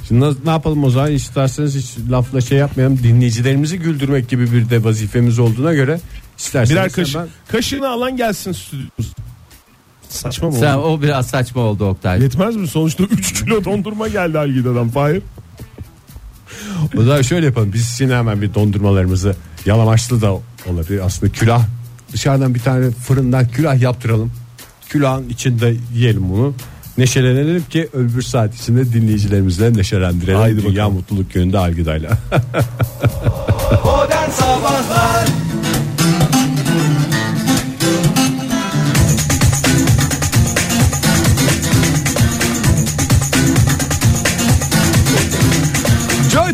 [0.08, 4.70] Şimdi ne- ne yapalım o zaman isterseniz hiç lafla şey yapmayalım dinleyicilerimizi güldürmek gibi bir
[4.70, 6.00] de vazifemiz olduğuna göre
[6.38, 9.14] isterseniz birer kaşık hemen- kaşığını alan gelsin stüdyomuz.
[10.10, 10.88] Saçma mı Sen oldu?
[10.88, 12.22] o biraz saçma oldu Oktay.
[12.22, 12.68] Yetmez mi?
[12.68, 15.22] Sonuçta 3 kilo dondurma geldi Algida'dan Fahir.
[16.98, 20.32] O zaman şöyle yapalım biz yine hemen bir dondurmalarımızı yalamaçlı da
[20.68, 21.62] olabilir aslında külah
[22.14, 24.32] dışarıdan bir tane fırından külah yaptıralım.
[24.90, 26.54] Külahın içinde yiyelim bunu.
[26.98, 30.40] Neşelenelim ki öbür saat içinde dinleyicilerimizle neşelendirelim.
[30.40, 30.94] Haydi Dünya bakalım.
[30.94, 32.10] Mutluluk Günü'nde Algıda'yla.
[33.86, 35.28] Modern Sabahlar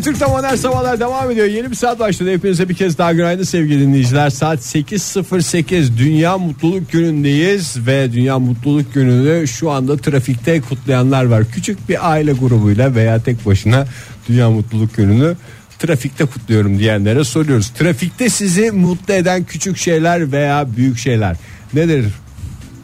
[0.08, 1.46] Türk'te modern sabahlar devam ediyor.
[1.46, 2.32] Yeni bir saat başladı.
[2.32, 4.30] Hepinize bir kez daha günaydın sevgili dinleyiciler.
[4.30, 11.44] Saat 8.08 Dünya Mutluluk Günü'ndeyiz ve Dünya Mutluluk Günü'nü şu anda trafikte kutlayanlar var.
[11.52, 13.86] Küçük bir aile grubuyla veya tek başına
[14.28, 15.36] Dünya Mutluluk Günü'nü
[15.78, 17.68] trafikte kutluyorum diyenlere soruyoruz.
[17.68, 21.36] Trafikte sizi mutlu eden küçük şeyler veya büyük şeyler
[21.74, 22.04] nedir?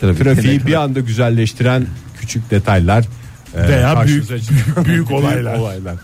[0.00, 1.86] Trafikte Trafiği ne bir anda güzelleştiren
[2.20, 3.04] küçük detaylar
[3.56, 4.84] e, Veya büyük- çıkıyor.
[4.84, 5.58] büyük olaylar.
[5.58, 5.94] olaylar.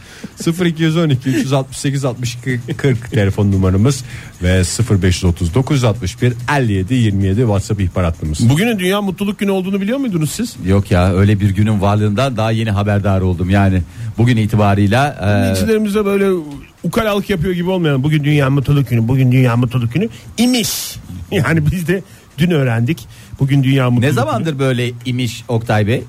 [0.46, 4.04] 0212 368 62 40 telefon numaramız
[4.42, 4.62] ve
[5.02, 8.50] 0530 961 57 27 WhatsApp ihbar hattımız.
[8.50, 10.56] Bugünün Dünya Mutluluk Günü olduğunu biliyor muydunuz siz?
[10.66, 13.82] Yok ya öyle bir günün varlığından daha yeni haberdar oldum yani.
[14.18, 15.16] Bugün itibarıyla
[15.70, 16.26] e, böyle
[16.82, 20.96] ukalalık yapıyor gibi olmayan bugün Dünya Mutluluk Günü, bugün Dünya Mutluluk Günü imiş.
[21.30, 22.02] Yani biz de
[22.38, 23.08] dün öğrendik.
[23.40, 26.02] Bugün Dünya Mutluluk ne zamandır böyle imiş Oktay Bey?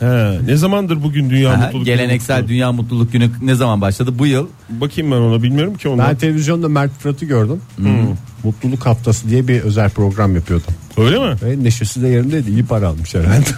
[0.00, 0.10] Günü.
[0.10, 1.96] He, ne zamandır bugün Dünya Aha, Mutluluk Günü?
[1.96, 4.18] geleneksel Dünya Mutluluk Günü ne zaman başladı?
[4.18, 4.46] Bu yıl.
[4.70, 5.98] Bakayım ben ona bilmiyorum ki onu.
[5.98, 7.60] Ben televizyonda Mert Fırat'ı gördüm.
[8.44, 10.64] Mutluluk Haftası diye bir özel program yapıyordu.
[10.96, 11.34] Öyle mi?
[11.42, 12.50] Ve neşesi de yerindeydi.
[12.50, 13.50] İyi para almış herhalde.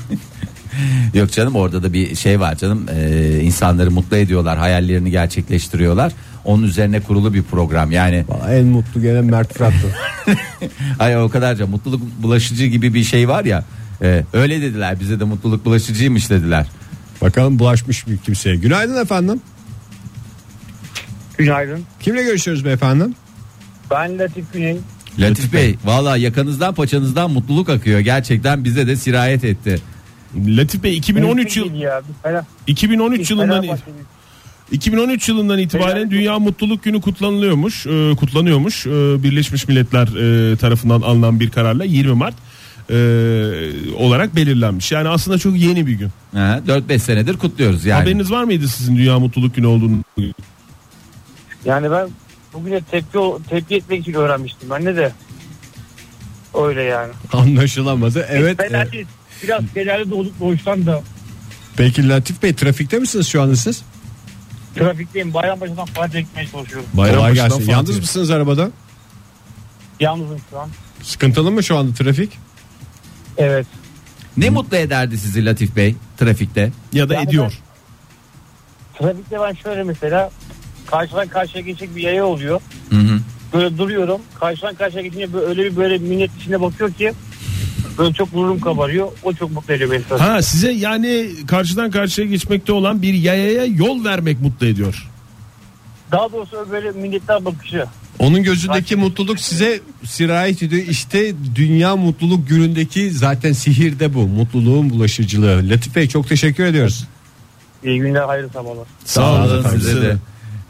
[1.19, 2.87] Yok canım orada da bir şey var canım.
[2.95, 6.13] Ee, insanları mutlu ediyorlar, hayallerini gerçekleştiriyorlar.
[6.45, 7.93] Onun üzerine kurulu bir program.
[7.93, 9.87] Yani en mutlu gelen Mert Fırat'tı.
[10.99, 13.65] ay o kadarca mutluluk bulaşıcı gibi bir şey var ya.
[14.03, 16.67] E, öyle dediler bize de mutluluk bulaşıcıymış dediler.
[17.23, 18.57] Bakalım bulaşmış mı kimseye.
[18.57, 19.41] Günaydın efendim.
[21.39, 21.81] Günaydın.
[22.01, 23.05] Kimle görüşüyoruz beyefendi?
[23.91, 24.77] Ben Latif Güney.
[25.19, 28.01] Latif Bey valla yakanızdan paçanızdan mutluluk akıyor.
[28.01, 29.79] Gerçekten bize de sirayet etti.
[30.47, 34.07] Latif Bey 2013 yıl Ya, biz Fener- 2013 biz yılından Fenerbahçeliyiz.
[34.73, 37.87] 2013 yılından itibaren Dünya Mutluluk Günü kutlanılıyormuş.
[37.87, 38.87] Ee, kutlanıyormuş.
[38.87, 38.91] Ee,
[39.23, 40.07] Birleşmiş Milletler
[40.53, 42.35] e, tarafından alınan bir kararla 20 Mart
[42.91, 42.95] e,
[43.97, 44.93] olarak belirlenmiş.
[44.93, 46.11] Yani aslında çok yeni bir gün.
[46.35, 48.01] Ha, 4-5 senedir kutluyoruz yani.
[48.01, 49.99] Haberiniz var mıydı sizin Dünya Mutluluk Günü olduğunu?
[51.65, 52.09] Yani ben
[52.53, 53.19] bugüne tepki
[53.49, 54.71] tepki etmek için öğrenmiştim.
[54.71, 55.13] Ben de
[56.55, 57.13] öyle yani.
[57.33, 58.27] Anlaşılamadı.
[58.31, 58.61] Evet.
[58.61, 59.07] e, Fenerli,
[59.43, 61.03] biraz Fenerli doğduk doğuştan da
[61.77, 63.83] peki Latif Bey trafikte misiniz şu anda siz?
[64.75, 65.35] trafikteyim.
[65.35, 66.87] Bayrampaşa'dan Fatih'e gitmeye çalışıyorum.
[66.95, 67.61] Bayrampaşa'dan.
[67.61, 68.71] Yalnız mısınız arabada?
[70.01, 70.69] Yalnızım şu an.
[71.03, 72.39] Sıkıntılı mı şu anda trafik?
[73.39, 73.67] Evet.
[74.37, 76.73] Ne mutlu ederdi sizi Latif Bey trafikte?
[76.93, 77.53] Ya da Yani ediyor.
[78.99, 80.31] Trafikte ben şöyle mesela
[80.87, 82.61] karşıdan karşıya geçecek bir yaya oluyor.
[82.91, 83.19] Hı hı.
[83.55, 84.21] Böyle duruyorum.
[84.41, 87.13] Karşıdan karşıya geçince böyle öyle bir böyle minnet içine bakıyor ki
[87.99, 89.09] böyle çok gururum kabarıyor.
[89.23, 90.19] O çok mutlu ediyor beni.
[90.19, 95.09] Ha size yani karşıdan karşıya geçmekte olan bir yayaya yol vermek mutlu ediyor.
[96.13, 97.87] Daha doğrusu böyle minnetler bakışı.
[98.19, 100.83] Onun gözündeki mutluluk size sirayet ediyor.
[100.89, 104.29] İşte Dünya Mutluluk Günü'ndeki zaten sihir de bu.
[104.29, 105.71] Mutluluğun bulaşıcılığı.
[105.71, 107.05] Latif Bey çok teşekkür ediyoruz.
[107.85, 108.87] İyi günler, hayırlı sabahlar.
[109.05, 110.17] Sağ olun size size de.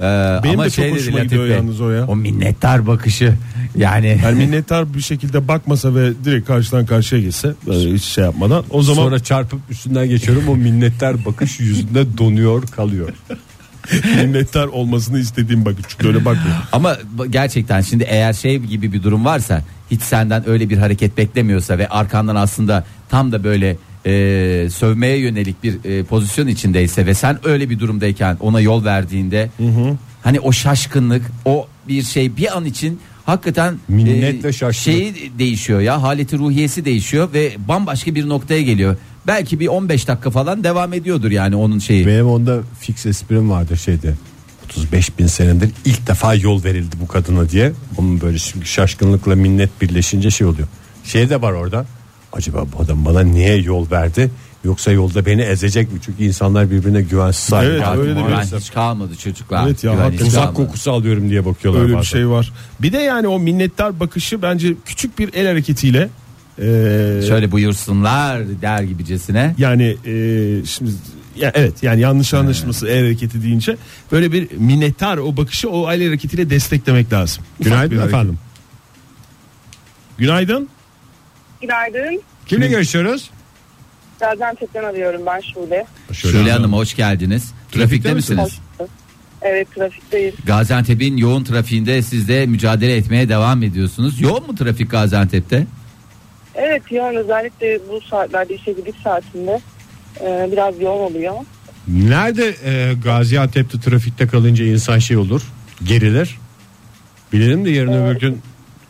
[0.00, 0.04] Ee,
[0.44, 2.06] Benim ama de çok şey dedi hoşuma Latif gidiyor Bey, yalnız o ya.
[2.06, 3.34] O minnettar bakışı.
[3.76, 8.82] Yani Yani minnettar bir şekilde bakmasa ve direkt karşıdan karşıya geçse hiç şey yapmadan o
[8.82, 10.48] zaman Sonra çarpıp üstünden geçiyorum.
[10.48, 13.08] O minnettar bakış yüzünde donuyor kalıyor.
[14.16, 16.56] minnettar olmasını istediğim bakın çünkü öyle bakmıyor.
[16.72, 16.96] Ama
[17.30, 21.88] gerçekten şimdi eğer şey gibi bir durum varsa hiç senden öyle bir hareket beklemiyorsa ve
[21.88, 27.70] arkandan aslında tam da böyle e, sövmeye yönelik bir e, pozisyon içindeyse ve sen öyle
[27.70, 29.50] bir durumdayken ona yol verdiğinde
[30.22, 34.74] hani o şaşkınlık o bir şey bir an için hakikaten Minnet ve şaşkınlık.
[34.74, 38.96] şeyi değişiyor ya haleti ruhiyesi değişiyor ve bambaşka bir noktaya geliyor.
[39.26, 42.06] Belki bir 15 dakika falan devam ediyordur yani onun şeyi.
[42.06, 44.14] Benim onda fix esprim vardı şeyde.
[44.64, 47.72] 35 bin senedir ilk defa yol verildi bu kadına diye.
[47.98, 50.68] Onun böyle şimdi şaşkınlıkla minnet birleşince şey oluyor.
[51.04, 51.86] Şey de var orada.
[52.32, 54.30] Acaba bu adam bana niye yol verdi?
[54.64, 55.98] Yoksa yolda beni ezecek mi?
[56.06, 59.66] Çünkü insanlar birbirine güvensiz hale Evet, öyle de bir- hiç kalmadı çocuklar.
[59.66, 59.92] Evet ya.
[60.26, 60.54] Uzak kalmadı.
[60.54, 62.10] kokusu alıyorum diye bakıyorlar Öyle bir bazen.
[62.10, 62.52] şey var.
[62.82, 66.08] Bir de yani o minnettar bakışı bence küçük bir el hareketiyle
[66.58, 66.62] e,
[67.28, 69.54] Şöyle buyursunlar der gibicesine.
[69.58, 70.14] yani e,
[70.66, 70.90] şimdi
[71.36, 73.76] ya evet yani yanlış anlaşılması el hareketi deyince
[74.12, 77.44] böyle bir minnettar o bakışı o el hareketiyle desteklemek lazım.
[77.60, 78.38] Günaydın efendim.
[80.18, 80.68] Günaydın.
[81.62, 82.22] Günaydın.
[82.46, 83.30] Kimle görüşüyoruz?
[84.20, 85.86] Gaziantep'ten arıyorum ben Şule.
[86.12, 87.52] Şule Hanım hoş geldiniz.
[87.72, 88.58] Trafikte misiniz?
[89.42, 90.34] Evet trafikteyiz.
[90.46, 94.20] Gaziantep'in yoğun trafiğinde siz de mücadele etmeye devam ediyorsunuz.
[94.20, 95.66] Yoğun mu trafik Gaziantep'te?
[96.54, 99.60] Evet yoğun özellikle bu saatlerde işe gidiş saatinde
[100.20, 101.34] e, biraz yoğun oluyor.
[101.88, 105.42] Nerede e, Gaziantep'te trafikte kalınca insan şey olur?
[105.84, 106.38] Gerilir.
[107.32, 108.40] Bilelim de yarın öbür gün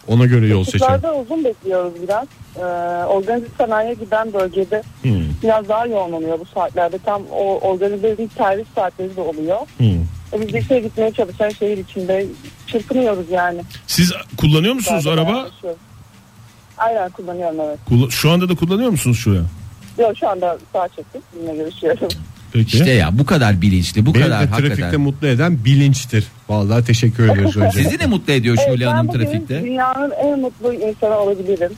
[0.09, 0.62] ona göre yol.
[0.66, 2.27] Işıklarda uzun bekliyoruz biraz.
[2.57, 2.61] E,
[3.07, 4.83] organize sanayiye giden bölgede
[5.42, 6.98] biraz daha yoğun oluyor bu saatlerde.
[7.05, 9.59] Tam o organize edilmiş servis saatleri de oluyor.
[10.33, 12.27] E, Biz de işe gitmeye çalışan şehir içinde
[12.66, 13.61] çırpınıyoruz yani.
[13.87, 15.42] Siz kullanıyor musunuz Zaten araba?
[15.48, 15.81] çalışıyorum.
[16.87, 17.79] Aynen kullanıyorum evet.
[17.88, 19.42] Kulla- Şu anda da kullanıyor musunuz şuraya?
[19.99, 21.23] Yok şu anda sağ çektim.
[21.33, 22.09] Sizinle görüşüyorum.
[22.53, 22.77] Peki.
[22.77, 25.01] İşte ya bu kadar bilinçli bu Beni kadar de trafikte hakikaten.
[25.01, 26.27] mutlu eden bilinçtir.
[26.49, 27.83] Vallahi teşekkür ediyoruz önce.
[27.83, 29.62] Sizi de mutlu ediyor Evet, Şule ben Hanım bugün trafikte.
[29.64, 31.73] dünyanın en mutlu insanı olabilirim.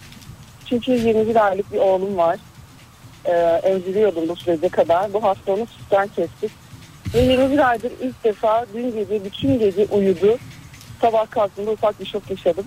[0.66, 2.38] Çünkü 21 aylık bir oğlum var.
[3.24, 3.30] Ee,
[3.68, 5.12] emziriyordum bu sürece kadar.
[5.12, 6.50] Bu hafta onu sütten kestik.
[7.14, 10.38] Ve 21 aydır ilk defa dün gece bütün gece uyudu.
[11.00, 12.64] Sabah kalktığımda ufak bir şok yaşadım.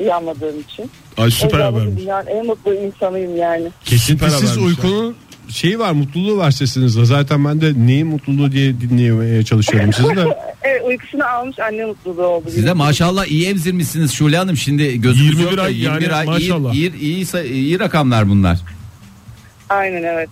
[0.00, 0.90] Uyanmadığım için.
[1.16, 2.02] Ay süper habermiş.
[2.02, 3.68] dünyanın en mutlu insanıyım yani.
[3.84, 5.16] Kesintisiz uykunun
[5.48, 7.04] şeyi var mutluluğu var sesinizde.
[7.04, 10.24] Zaten ben de neyin mutluluğu diye dinlemeye çalışıyorum sizi de.
[10.62, 12.50] Evet uykusunu almış anne mutluluğu oldu.
[12.50, 14.56] Size maşallah iyi emzirmişsiniz Şule Hanım.
[14.56, 16.74] Şimdi gözümüz 21 yok da ay 21 yani ay iyi, maşallah.
[16.74, 18.58] iyi, iyi, say- iyi rakamlar bunlar.
[19.68, 20.28] Aynen evet.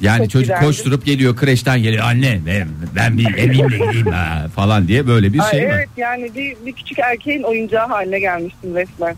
[0.00, 0.64] Yani Çok çocuk güzeldi.
[0.64, 5.38] koşturup geliyor kreşten geliyor anne ben, ben bir emimle gideyim ha falan diye böyle bir
[5.38, 5.74] Ay, şey var.
[5.74, 9.16] evet yani bir, bir küçük erkeğin oyuncağı haline gelmiştim resmen.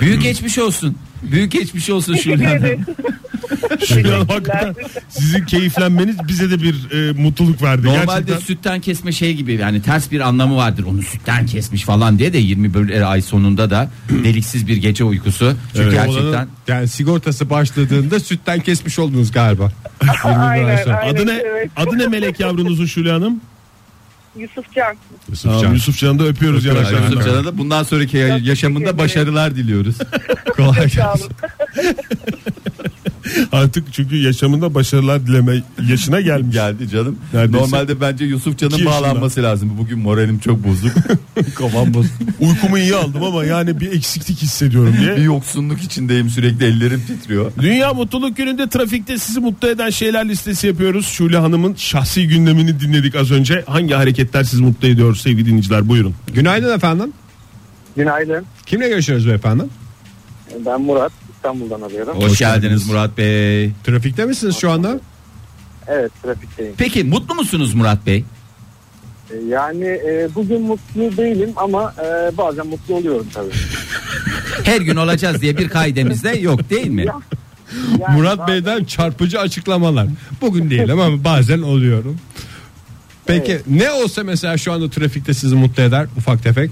[0.00, 0.96] Büyük geçmiş olsun.
[1.22, 2.78] Büyük geçmiş olsun Şule
[3.50, 4.74] Hanım, hakikaten
[5.08, 7.86] sizin keyiflenmeniz bize de bir e, mutluluk verdi.
[7.86, 8.38] Normalde Gerçekten.
[8.38, 10.84] sütten kesme şey gibi yani ters bir anlamı vardır.
[10.84, 13.90] Onu sütten kesmiş falan diye de 21 ay sonunda da
[14.24, 15.54] deliksiz bir gece uykusu.
[15.74, 15.92] Çünkü Evet.
[15.92, 19.72] gerçekten Olanın, yani sigortası başladığında sütten kesmiş oldunuz galiba.
[20.02, 20.96] 21 ay Aynen, sonra.
[20.96, 21.14] aynen.
[21.14, 21.42] Adı ne?
[21.50, 21.70] evet.
[21.76, 23.40] Adı ne melek yavrunuzun Şule Hanım?
[24.38, 24.96] Yusufcan.
[25.30, 25.60] Yusufcan.
[25.60, 27.10] Tamam, Yusuf Can'ı da öpüyoruz yanaklarından.
[27.10, 29.96] Yusuf Can'a da bundan sonraki yaşamında başarılar diliyoruz.
[30.56, 31.32] Kolay gelsin.
[33.52, 36.54] Artık çünkü yaşamında başarılar dileme yaşına gelmiş.
[36.54, 37.18] Geldi canım.
[37.34, 37.64] Neredeyse.
[37.64, 39.72] Normalde bence Yusuf Can'ın bağlanması lazım.
[39.78, 40.92] Bugün moralim çok bozuk.
[41.54, 42.12] Kafam bozuk.
[42.40, 45.26] Uykumu iyi aldım ama yani bir eksiklik hissediyorum bir diye.
[45.26, 47.52] yoksunluk içindeyim sürekli ellerim titriyor.
[47.60, 51.06] Dünya Mutluluk Günü'nde trafikte sizi mutlu eden şeyler listesi yapıyoruz.
[51.06, 53.64] Şule Hanım'ın şahsi gündemini dinledik az önce.
[53.66, 56.14] Hangi hareketler sizi mutlu ediyor sevgili dinleyiciler buyurun.
[56.34, 57.12] Günaydın efendim.
[57.96, 58.44] Günaydın.
[58.66, 59.62] Kimle görüşüyoruz beyefendi?
[60.66, 61.12] Ben Murat.
[61.44, 62.16] İstanbul'dan arıyorum.
[62.20, 63.70] Hoş, geldiniz Murat Bey.
[63.84, 65.00] Trafikte misiniz şu anda?
[65.86, 66.72] Evet trafikteyim.
[66.78, 68.24] Peki mutlu musunuz Murat Bey?
[69.30, 73.50] E, Yani e, bugün mutlu değilim ama e, bazen mutlu oluyorum tabii.
[74.64, 77.04] Her gün olacağız diye bir kaidemiz de yok değil mi?
[77.06, 77.14] Ya-
[78.00, 80.06] Yani Murat bazen- Bey'den çarpıcı açıklamalar.
[80.40, 82.16] Bugün değilim ama bazen oluyorum.
[83.26, 86.70] Peki ne olsa mesela şu anda trafikte sizi mutlu eder ufak tefek?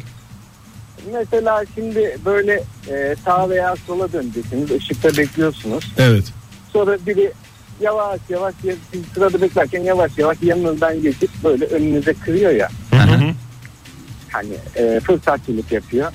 [1.13, 4.71] Mesela şimdi böyle e, sağa veya sola döneceksiniz.
[4.71, 5.93] Işıkta bekliyorsunuz.
[5.99, 6.25] Evet.
[6.73, 7.33] Sonra biri
[7.81, 12.69] yavaş yavaş ya- siz sırada beklerken yavaş yavaş yanınızdan geçip böyle önünüze kırıyor ya.
[12.93, 13.21] Aha.
[14.33, 16.13] Hani e, fırsatçılık yapıyor.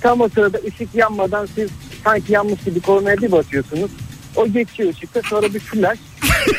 [0.00, 1.70] Tam o sırada ışık yanmadan siz
[2.04, 3.90] sanki yanmış gibi kornaya bir basıyorsunuz.
[4.36, 5.98] O geçiyor ışıkta sonra bir flash.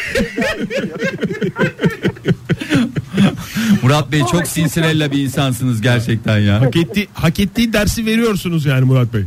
[3.82, 6.62] Murat Bey çok sinirella bir insansınız gerçekten ya.
[6.62, 9.24] Hak, etti, hak ettiği dersi veriyorsunuz yani Murat Bey.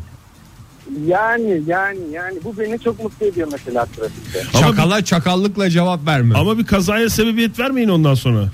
[1.07, 4.43] yani yani yani bu beni çok mutlu ediyor mesela trafikte.
[4.55, 6.35] Ama Çakala çakallıkla cevap verme.
[6.38, 8.45] Ama bir kazaya sebebiyet vermeyin ondan sonra.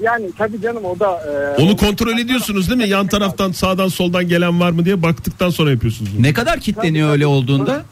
[0.00, 1.20] Yani tabii canım o da
[1.58, 2.88] e, Onu o- kontrol ediyorsunuz değil mi?
[2.88, 6.10] Yan taraftan sağdan soldan gelen var mı diye baktıktan sonra yapıyorsunuz.
[6.16, 6.22] bunu.
[6.22, 7.84] Ne kadar kitleniyor öyle olduğunda?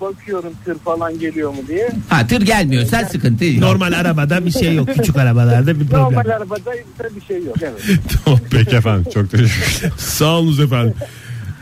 [0.00, 1.90] Bakıyorum tır falan geliyor mu diye.
[2.08, 3.58] Ha tır gelmiyorsa sıkıntı yok.
[3.60, 4.88] Normal arabada bir şey yok.
[4.94, 6.36] Küçük arabalarda bir Normal problem.
[6.36, 7.56] arabada da bir şey yok.
[7.62, 7.98] Evet.
[8.24, 8.76] Tamam peki.
[8.76, 9.92] Efendim çok teşekkür ederim.
[9.98, 10.94] Sağ olunuz efendim.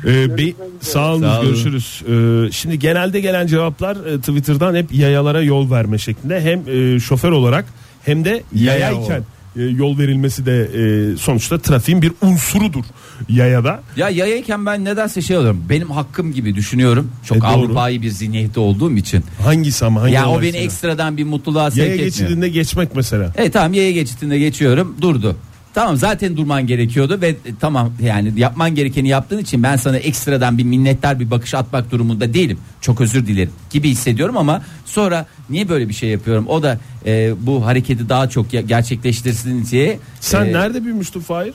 [0.07, 1.47] Ee, be- sağ olun Sağ olun.
[1.49, 2.03] görüşürüz.
[2.09, 6.41] Ee, şimdi genelde gelen cevaplar e, Twitter'dan hep yayalara yol verme şeklinde.
[6.41, 7.65] Hem e, şoför olarak
[8.05, 9.23] hem de Yaya yayayken e,
[9.57, 12.85] yol verilmesi de e, sonuçta trafiğin bir unsurudur
[13.29, 13.83] yayada.
[13.97, 15.65] Ya yayayken ben nedense şey oluyorum.
[15.69, 17.11] Benim hakkım gibi düşünüyorum.
[17.25, 17.47] Çok E, doğru.
[17.49, 19.25] Avrupa'yı bir zihniyette olduğum için.
[19.45, 22.11] Hangisi ama hangi ya o beni ekstradan bir mutluluğa sevk Yaya etmiyor.
[22.13, 23.33] geçidinde geçmek mesela.
[23.37, 25.37] Evet tamam yaya geçitinde geçiyorum durdu.
[25.75, 30.59] Tamam zaten durman gerekiyordu ve e, tamam yani yapman gerekeni yaptığın için ben sana ekstradan
[30.59, 32.59] bir minnettar bir bakış atmak durumunda değilim.
[32.81, 36.47] Çok özür dilerim gibi hissediyorum ama sonra niye böyle bir şey yapıyorum?
[36.49, 39.99] O da e, bu hareketi daha çok gerçekleştirsin diye.
[40.21, 41.55] Sen e, nerede büyümüştün Fahir?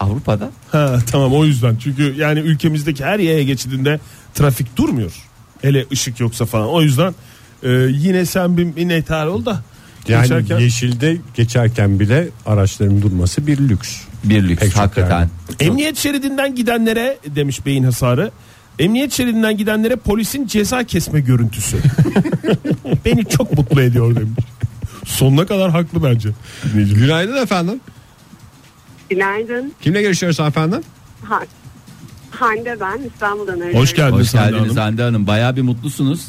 [0.00, 0.50] Avrupa'da.
[0.72, 1.76] Ha tamam o yüzden.
[1.76, 4.00] Çünkü yani ülkemizdeki her yaya geçidinde
[4.34, 5.12] trafik durmuyor.
[5.62, 6.68] Hele ışık yoksa falan.
[6.68, 7.14] O yüzden
[7.62, 9.62] e, yine sen bir minnettar ol da
[10.08, 13.96] Yani geçerken- yeşilde geçerken bile araçların durması bir lüks.
[14.24, 15.18] Bir lüks Pek hakikaten.
[15.20, 15.28] yani.
[15.60, 18.30] Emniyet şeridinden gidenlere demiş beyin hasarı.
[18.78, 21.76] Emniyet şeridinden gidenlere polisin ceza kesme görüntüsü.
[23.04, 24.44] Beni çok mutlu ediyor demiş.
[25.04, 26.28] Sonuna kadar haklı bence.
[26.74, 27.80] Günaydın efendim.
[29.10, 29.72] Günaydın.
[29.82, 30.80] Kimle görüşüyoruz efendim?
[31.24, 31.40] Ha,
[32.30, 33.78] Hande ben İstanbul'dan arıyorum.
[33.80, 34.82] Hoş geldiniz Hoş Hande geldiniz Hanım.
[34.82, 35.26] Hande Hanım.
[35.26, 36.20] Bayağı bir mutlusunuz.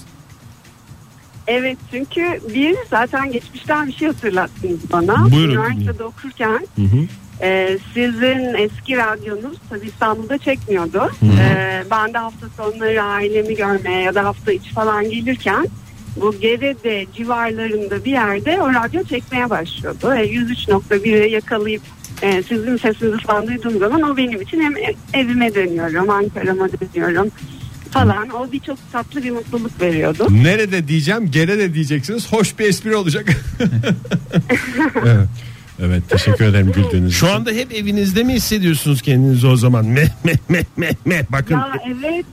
[1.49, 5.31] Evet çünkü bir zaten geçmişten bir şey hatırlattınız bana.
[5.31, 6.67] Buyurun, Üniversitede okurken
[7.41, 11.11] e, sizin eski radyonuz tabii İstanbul'da çekmiyordu.
[11.23, 15.67] E, ben de hafta sonları ailemi görmeye ya da hafta içi falan gelirken
[16.15, 20.13] bu Gerede civarlarında bir yerde o radyo çekmeye başlıyordu.
[20.13, 21.81] E, 103.1'i yakalayıp
[22.21, 24.73] e, sizin sesinizi falan duyduğum zaman o benim için hem
[25.13, 27.31] evime dönüyorum, Ankara'ma dönüyorum
[27.91, 28.29] falan.
[28.29, 30.27] O bir çok tatlı bir mutluluk veriyordu.
[30.29, 32.33] Nerede diyeceğim gere de diyeceksiniz.
[32.33, 33.25] Hoş bir espri olacak.
[34.95, 35.27] evet.
[35.79, 39.85] evet teşekkür ederim güldüğünüz Şu anda hep evinizde mi hissediyorsunuz kendinizi o zaman?
[39.85, 41.23] Meh meh meh meh meh.
[41.29, 42.25] Bakın Ya evet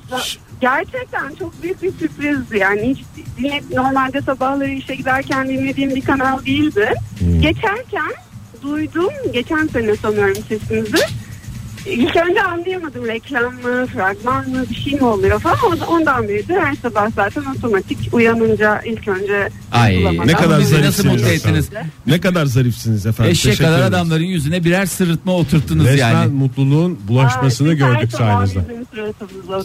[0.60, 2.98] gerçekten çok büyük bir sürprizdi yani hiç
[3.38, 6.92] dinle, normalde sabahları işe giderken dinlediğim bir kanal değildi.
[7.40, 8.12] Geçerken
[8.62, 10.96] duydum geçen sene sanıyorum sesinizi.
[11.86, 15.80] İlk önce anlayamadım reklam mı, fragman mı, bir şey mi oluyor falan.
[15.88, 21.02] Ondan beri de her sabah zaten otomatik uyanınca ilk önce Ay ne kadar bizi nasıl
[21.02, 21.60] zarifsiniz mutlu efendim.
[21.60, 21.70] ettiniz.
[22.06, 23.32] ne kadar zarifsiniz efendim.
[23.32, 23.94] Eşek Teşekkür kadar ederiz.
[23.94, 26.32] adamların yüzüne birer sırıtma oturttunuz Resmen yani.
[26.32, 28.60] mutluluğun bulaşmasını Aa, gördük her sabah sayenizde.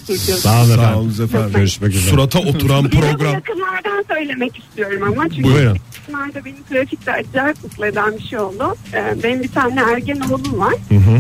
[0.10, 0.38] bizim.
[0.38, 0.98] Sağ olun Sağ efendim.
[1.00, 1.52] olun efendim.
[1.56, 2.12] Görüşmek üzere.
[2.12, 3.34] Surata oturan Bir de bu program.
[3.34, 5.78] yakınlardan söylemek istiyorum ama çünkü Buyurun.
[6.08, 8.76] yakınlarda beni trafikte acayip mutlu eden bir şey oldu.
[8.94, 10.74] Ee, benim bir tane ergen oğlum var.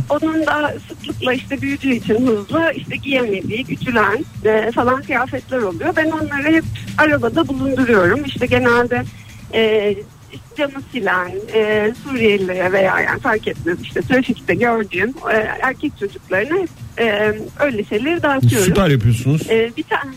[0.09, 5.95] Onun da sıklıkla işte büyüdüğü için hızlı işte giyemediği, küçülen e, falan kıyafetler oluyor.
[5.95, 6.63] Ben onları hep
[6.97, 8.25] arabada bulunduruyorum.
[8.25, 9.03] İşte genelde
[9.53, 9.95] e,
[10.57, 16.67] camı silen e, Suriyelilere veya yani fark etmez işte trafikte gördüğüm e, erkek çocuklarına
[16.99, 18.67] e, öyle şeyleri dağıtıyorum.
[18.67, 19.41] Süper yapıyorsunuz.
[19.49, 20.11] Ee, bir tane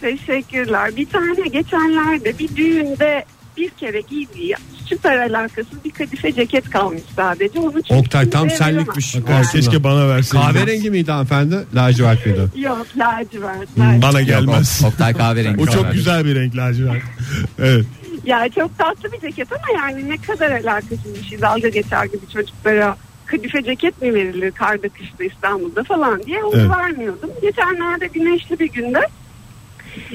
[0.00, 0.96] teşekkürler.
[0.96, 3.24] Bir tane geçenlerde bir düğünde
[3.56, 4.48] bir kere giydiği
[4.86, 7.58] süper alakasız bir kadife ceket kalmış sadece.
[7.60, 9.16] Onu Oktay tam senlikmiş.
[9.16, 10.52] Aa, keşke bana verseydiniz.
[10.52, 11.56] Kahverengi miydi hanımefendi?
[11.74, 12.40] Lacivert miydi?
[12.56, 13.76] Yok lacivert.
[13.76, 14.02] Hmm, lacivert.
[14.02, 14.80] Bana gelmez.
[14.82, 15.62] Yok, Oktay kahverengi.
[15.62, 17.02] O çok güzel bir renk lacivert.
[17.58, 17.84] Evet.
[18.26, 21.40] Ya çok tatlı bir ceket ama yani ne kadar alakasız bir şey.
[21.40, 22.96] Dalga geçer gibi çocuklara
[23.26, 26.70] kadife ceket mi verilir karda kışta İstanbul'da falan diye onu Evet.
[26.70, 27.30] vermiyordum.
[27.42, 29.00] Geçenlerde güneşli bir günde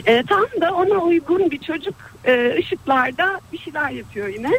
[0.05, 4.51] e, tam da ona uygun bir çocuk e, ışıklarda bir şeyler yapıyor yine.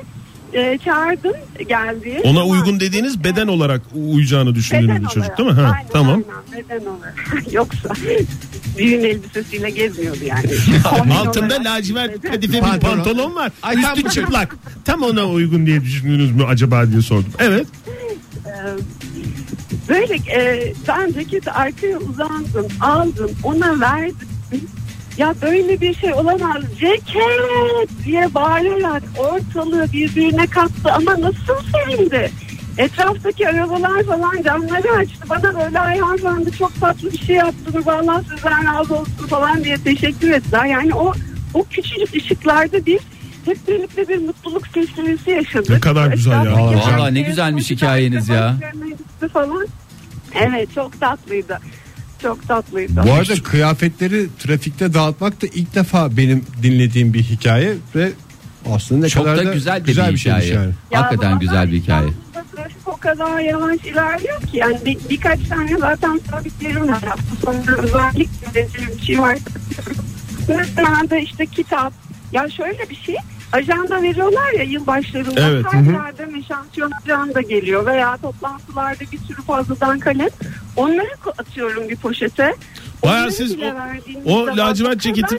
[0.52, 1.32] E, çağırdım
[1.68, 2.20] geldi.
[2.24, 5.38] Ona uygun dediğiniz beden olarak uyacağını düşündüğünüz Beden bir çocuk olarak.
[5.38, 5.54] değil mi?
[5.54, 6.22] Ha, Aynen, tamam.
[6.52, 7.14] Aynen, beden olarak.
[7.52, 7.88] Yoksa
[8.78, 10.46] düğün elbisesiyle gezmiyordu yani.
[11.18, 13.34] Altında olarak lacivert kadife bir Pantolon.
[13.34, 13.52] var.
[13.96, 14.56] Üstü çıplak.
[14.84, 17.32] Tam ona uygun diye düşündünüz mü acaba diye sordum.
[17.38, 17.66] Evet.
[19.88, 24.28] Böyle e, ben ceketi arkaya uzandım, aldım, ona verdim.
[25.18, 26.62] Ya böyle bir şey olamaz.
[26.80, 32.30] Ceket diye bağırarak ortalığı birbirine kattı ama nasıl sevindi.
[32.78, 35.28] Etraftaki arabalar falan camları açtı.
[35.30, 40.30] Bana böyle sandı çok tatlı bir şey yaptığını vallahi sizden razı olsun falan diye teşekkür
[40.30, 40.64] ettiler.
[40.64, 41.12] Yani o
[41.54, 43.00] o küçücük ışıklarda biz
[43.44, 45.70] hep birlikte bir mutluluk silsilesi yaşadık.
[45.70, 46.56] Ne kadar güzel ya.
[46.56, 48.56] Vallahi ne güzelmiş hikayeniz ya.
[48.56, 49.66] başlarına gitti Falan.
[50.34, 51.58] Evet çok tatlıydı.
[52.22, 53.02] Çok tatlıydı.
[53.06, 58.12] Bu arada kıyafetleri trafikte dağıtmak da ilk defa benim dinlediğim bir hikaye ve
[58.70, 60.46] aslında ne Çok kadar da güzel de bir şeymiş hikaye.
[60.54, 60.72] yani.
[60.92, 62.08] Hakikaten zaten güzel bir hikaye.
[62.08, 67.02] İstanbul'da Trafik o kadar yavaş ilerliyor ki yani bir, birkaç tane zaten sabit yerim var.
[67.02, 69.38] Hafta sonunda özellikle dediğim bir şey var.
[70.48, 71.92] Mesela da işte kitap.
[72.32, 73.16] Ya şöyle bir şey.
[73.52, 79.98] Ajanda veriyorlar ya yılbaşlarında Evet, her yerde meşansiyon ajanda geliyor veya toplantılarda bir sürü fazladan
[79.98, 80.28] kalem.
[80.76, 81.08] Onları
[81.38, 82.54] atıyorum bir poşete.
[83.02, 83.56] Onları siz
[84.24, 85.38] o- o lacivert ceketi-.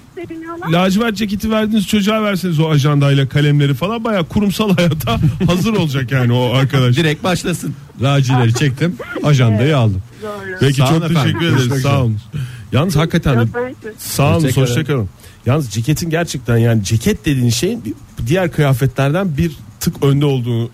[0.71, 6.33] Lacivert ceketi verdiğiniz çocuğa verseniz o ajandayla kalemleri falan bayağı kurumsal hayata hazır olacak yani
[6.33, 6.97] o arkadaş.
[6.97, 7.75] Direkt başlasın.
[8.01, 10.01] Lacileri çektim, ajandayı aldım.
[10.23, 10.57] Doğru.
[10.59, 11.17] Peki Sağ çok efendim.
[11.23, 11.81] teşekkür ederiz.
[11.83, 12.17] Sağ olun.
[12.71, 13.47] Yalnız hakikaten de
[13.97, 15.09] sağ olun Hoşçakalın.
[15.45, 17.95] Yalnız ceketin gerçekten yani ceket dediğin şeyin
[18.27, 20.69] diğer kıyafetlerden bir tık önde olduğu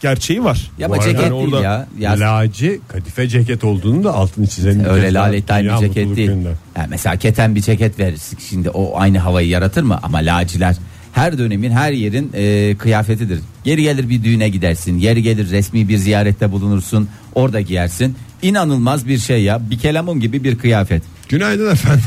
[0.00, 0.70] gerçeği var.
[0.78, 1.86] Ya Bu ama arada ceket yani değil orada- ya.
[1.98, 4.84] ya Laci kadife ceket olduğunu da altını çizelim.
[4.84, 6.30] öyle laletten bir ceket değil.
[6.76, 8.38] Yani mesela keten bir ceket verirsin.
[8.48, 9.98] Şimdi o aynı havayı yaratır mı?
[10.02, 10.76] Ama laciler
[11.12, 13.40] her dönemin her yerin e, kıyafetidir.
[13.64, 14.98] Yeri gelir bir düğüne gidersin.
[14.98, 17.08] Yeri gelir resmi bir ziyarette bulunursun.
[17.34, 18.16] Orada giyersin.
[18.42, 19.70] İnanılmaz bir şey ya.
[19.70, 21.02] Bir kelamun gibi bir kıyafet.
[21.28, 22.04] Günaydın efendim.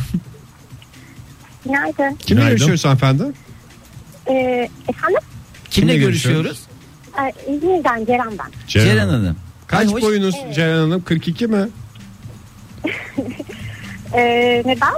[1.65, 1.93] Günaydın.
[1.95, 2.49] Kimle Günaydın.
[2.49, 3.23] görüşüyoruz hanımefendi?
[4.29, 4.31] Ee,
[4.89, 5.19] efendim?
[5.69, 6.43] Kimle Kimle görüşüyoruz?
[6.43, 6.72] görüşüyoruz?
[7.19, 8.51] Ee, İzmir'den Ceren ben.
[8.67, 9.35] Ceren Hanım.
[9.67, 11.03] Kaç Ay, hoş- boyunuz Ceren Hanım?
[11.03, 11.67] 42 mi?
[14.15, 14.93] Ee, neden?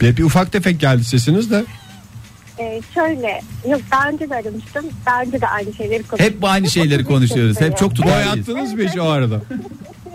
[0.00, 1.64] Bir, bir ufak tefek geldi sesiniz de.
[2.58, 4.84] Ee, şöyle, yok daha önce de aramıştım.
[5.06, 6.20] Daha önce de aynı şeyleri konuştuk.
[6.20, 7.60] Hep bu aynı şeyleri konuşuyoruz.
[7.60, 8.48] Hep çok Boy tutarlıyız.
[8.48, 9.40] attınız mı hiç o arada?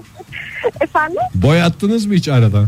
[0.82, 1.18] Efendim?
[1.36, 2.66] Boy attınız mı hiç arada?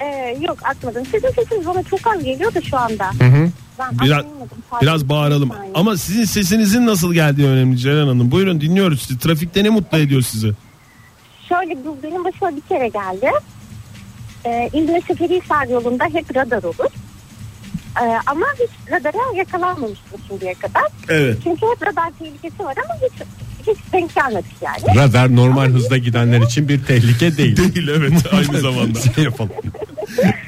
[0.00, 1.06] Ee, yok atmadım.
[1.06, 3.10] Sizin sesiniz bana çok az geliyor da şu anda.
[3.78, 4.24] Ben Biraz
[4.82, 5.50] biraz bağıralım.
[5.50, 5.72] Bir saniye.
[5.74, 8.30] Ama sizin sesinizin nasıl geldiği önemli Ceren Hanım.
[8.30, 9.18] Buyurun dinliyoruz sizi.
[9.18, 10.52] Trafikte ne mutlu ediyor sizi?
[11.48, 13.30] Şöyle bu benim başıma bir kere geldi.
[14.46, 16.90] Ee, İzmir Seferihisar yolunda hep radar olur.
[18.02, 20.84] Ee, ama hiç radara yakalanmamıştım şimdiye kadar.
[21.08, 21.38] Evet.
[21.44, 23.26] Çünkü hep radar tehlikesi var ama hiç
[23.66, 24.98] hiç denk gelmedik yani.
[24.98, 27.56] Radar normal hızda gidenler için bir tehlike değil.
[27.56, 28.98] Değil evet aynı zamanda.
[29.14, 29.52] Şey yapalım.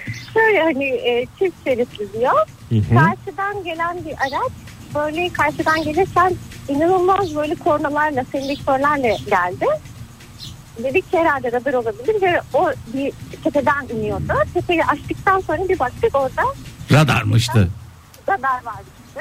[0.61, 2.49] Hani e, çift şeritli diyor.
[2.71, 4.53] Karşıdan gelen bir araç
[4.95, 6.35] böyle karşıdan gelirken
[6.69, 9.67] inanılmaz böyle kornalarla, selektörlerle geldi.
[10.85, 13.13] Dedik ki herhalde radar olabilir ve o bir
[13.45, 14.33] tepeden iniyordu.
[14.55, 16.43] Tepeyi açtıktan sonra bir baktık orada
[16.93, 17.69] Radarmıştı.
[18.29, 19.21] radar vardı işte.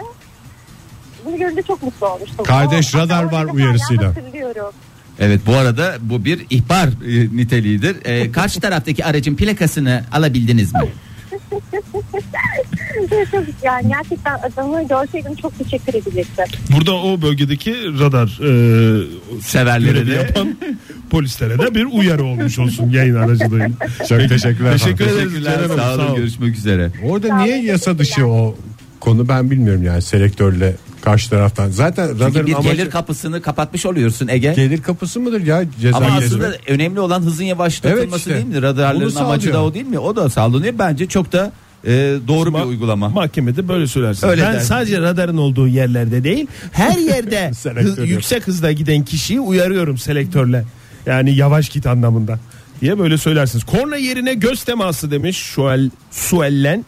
[1.26, 2.46] Bunu görünce çok mutlu olmuştum.
[2.46, 4.08] Kardeş, radar var uyarısıyla.
[4.10, 4.72] hatırlıyorum.
[5.20, 8.06] Evet bu arada bu bir ihbar e, niteliğidir.
[8.06, 10.80] E, karşı taraftaki aracın plakasını alabildiniz mi?
[13.64, 16.46] yani gerçekten adamı görseydim çok teşekkür edecektim.
[16.76, 20.14] Burada o bölgedeki radar e, Severleri görevi de.
[20.14, 20.58] yapan
[21.10, 23.70] polislere de bir uyarı olmuş olsun yayın aracılığıyla.
[24.10, 24.72] Çok teşekkürler.
[24.72, 25.18] Teşekkür ederiz.
[25.34, 26.16] Teşekkürler sağ olun sağ olun.
[26.16, 26.92] görüşmek üzere.
[27.04, 28.56] Orada niye yasa dışı o
[29.00, 30.76] konu ben bilmiyorum yani selektörle
[31.06, 31.70] karşı taraftan.
[31.70, 34.54] Zaten Çünkü radarın bir amacı gelir kapısını kapatmış oluyorsun Ege.
[34.56, 36.26] gelir kapısı mıdır ya ceza Ama gezmek?
[36.26, 38.34] aslında önemli olan hızın yavaşlatılması Evet işte.
[38.36, 38.62] değil mi?
[38.62, 40.00] Radarların amacı da o değil mi?
[40.00, 40.74] O da sağlanıyor.
[40.80, 41.52] Bence çok da
[41.88, 43.10] e, doğru bir Ma- uygulama.
[43.10, 44.28] Mahkemede böyle söylersin.
[44.28, 44.60] Öyle ben der.
[44.60, 47.48] sadece radarın olduğu yerlerde değil her yerde
[47.82, 50.66] hız- yüksek hızda giden kişiyi uyarıyorum selektörle.
[51.06, 52.40] Yani yavaş git anlamında
[52.82, 53.64] diye böyle söylersiniz.
[53.64, 56.86] Korna yerine göz teması demiş Suel, Suellen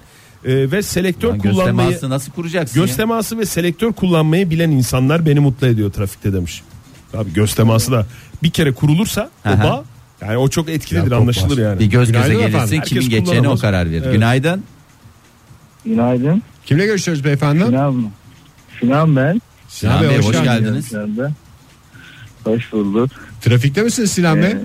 [0.47, 2.95] Ee, ve selektör Lan göz kullanmayı teması nasıl kuracaksın göz ya?
[2.95, 6.61] teması ve selektör kullanmayı bilen insanlar beni mutlu ediyor trafikte demiş.
[7.13, 8.05] Abi göz teması da
[8.43, 9.63] bir kere kurulursa o Aha.
[9.63, 9.83] bağ
[10.25, 11.79] yani o çok etkilidir Ya, anlaşılır yani.
[11.79, 12.81] Bir göz göze Günaydın gelirsin efendim.
[12.85, 13.61] kimin Herkes geçeceğine o kullanamaz.
[13.61, 14.01] karar verir.
[14.03, 14.13] Evet.
[14.13, 14.63] Günaydın.
[15.85, 16.41] Günaydın.
[16.65, 17.65] Kimle görüşüyoruz beyefendi?
[17.65, 18.09] Sinan mı?
[18.79, 19.41] Sinan ben.
[19.67, 20.95] Sinan Bey hoş geldiniz.
[20.95, 21.31] Anda.
[22.43, 23.09] Hoş bulduk.
[23.41, 24.51] Trafikte misiniz Sinan Bey?
[24.51, 24.57] Ee,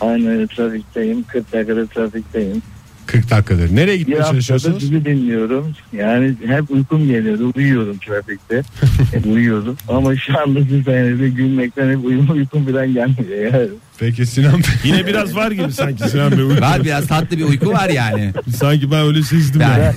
[0.00, 1.22] aynen öyle trafikteyim.
[1.28, 2.62] 40 dakikada trafikteyim.
[3.06, 3.76] 40 dakikadır.
[3.76, 4.80] Nereye Bir gitmeye haftada çalışıyorsunuz?
[4.80, 5.72] sizi dinliyorum.
[5.92, 7.52] Yani hep uykum geliyordu.
[7.56, 8.62] Uyuyordum trafikte.
[9.12, 9.76] hep uyuyordum.
[9.88, 13.52] Ama şu anda siz sayenizde gülmekten hep uyum, uykum falan gelmiyor.
[13.52, 13.68] Yani.
[13.98, 14.60] Peki Sinan Bey.
[14.84, 16.60] Yine biraz var gibi sanki Sinan Bey.
[16.60, 18.32] Var biraz tatlı bir uyku var yani.
[18.56, 19.94] Sanki ben öyle sezdim Ben- ya.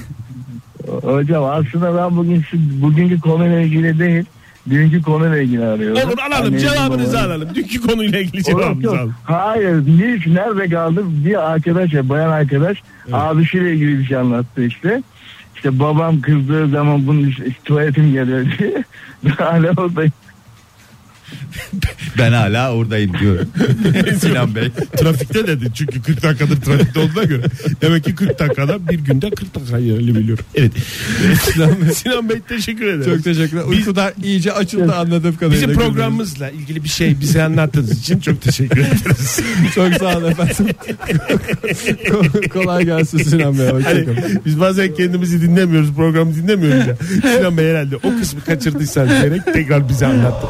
[1.01, 4.25] Hocam aslında ben bugün bugünkü konuyla ilgili değil.
[4.69, 5.97] Dünkü konuyla ilgili arıyorum.
[6.09, 7.55] Olur alalım Annemin, cevabınızı babamın- alalım.
[7.55, 8.95] Dünkü konuyla ilgili cevabınızı yok.
[8.95, 9.15] alalım.
[9.23, 9.81] Hayır.
[9.87, 11.01] Hiç nerede kaldı?
[11.05, 12.77] Bir arkadaş, ya, bayan arkadaş
[13.13, 15.03] abisiyle ilgili bir şey anlattı işte.
[15.55, 18.83] İşte babam kızdığı zaman bunun işte, tuvaletim geliyor diye.
[19.37, 20.11] Hala oradayım.
[22.17, 23.47] Ben hala oradayım diyorum.
[24.21, 24.69] Sinan Bey.
[24.97, 27.43] Trafikte dedi çünkü 40 dakikadır trafikte olduğuna göre.
[27.81, 30.45] Demek ki 40 dakikada bir günde 40 dakika yerli biliyorum.
[30.55, 30.71] Evet.
[31.41, 33.05] Sinan Bey, Sinan Bey teşekkür ederiz.
[33.15, 33.63] Çok teşekkürler.
[33.63, 35.67] Uykular iyice açıldı anladığım kadarıyla.
[35.69, 39.39] Bizim programımızla ilgili bir şey bize anlattığınız için çok teşekkür ederiz.
[39.75, 40.55] Çok sağ olun efendim.
[42.05, 43.67] Ko- Kolay gelsin Sinan Bey.
[43.83, 44.05] Hani
[44.45, 46.95] biz bazen kendimizi dinlemiyoruz, programı dinlemiyoruz ya.
[47.37, 50.47] Sinan Bey herhalde o kısmı kaçırdıysan gerek tekrar bize anlattı.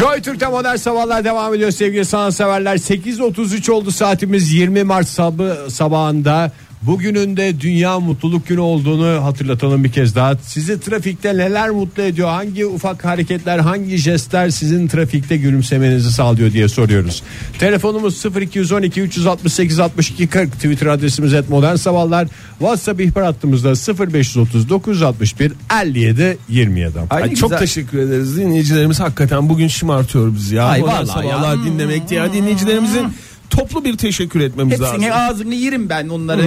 [0.00, 2.76] Joy Türk'te modern sabahlar devam ediyor sevgili sanatseverler.
[2.76, 6.50] 8.33 oldu saatimiz 20 Mart sabı, sabahında.
[6.82, 10.36] Bugünün de Dünya Mutluluk Günü olduğunu hatırlatalım bir kez daha.
[10.36, 12.28] Sizi trafikte neler mutlu ediyor?
[12.28, 17.22] Hangi ufak hareketler, hangi jestler sizin trafikte gülümsemenizi sağlıyor diye soruyoruz.
[17.58, 22.28] Telefonumuz 0212 368 62 40 Twitter adresimiz et modern sabahlar.
[22.58, 23.72] WhatsApp ihbar hattımızda
[24.10, 25.52] 0530 961
[25.82, 26.98] 57 27.
[27.10, 27.58] Ay, Ay, çok güzel.
[27.58, 28.36] teşekkür ederiz.
[28.36, 30.64] Dinleyicilerimiz hakikaten bugün şımartıyor bizi ya.
[30.64, 31.06] Ay, vallahi ya.
[31.06, 32.32] sabahlar dinlemek ya.
[32.32, 33.06] Dinleyicilerimizin
[33.56, 34.94] toplu bir teşekkür etmemiz lazım.
[34.96, 36.42] Hepsini ağzını yerim ben onları.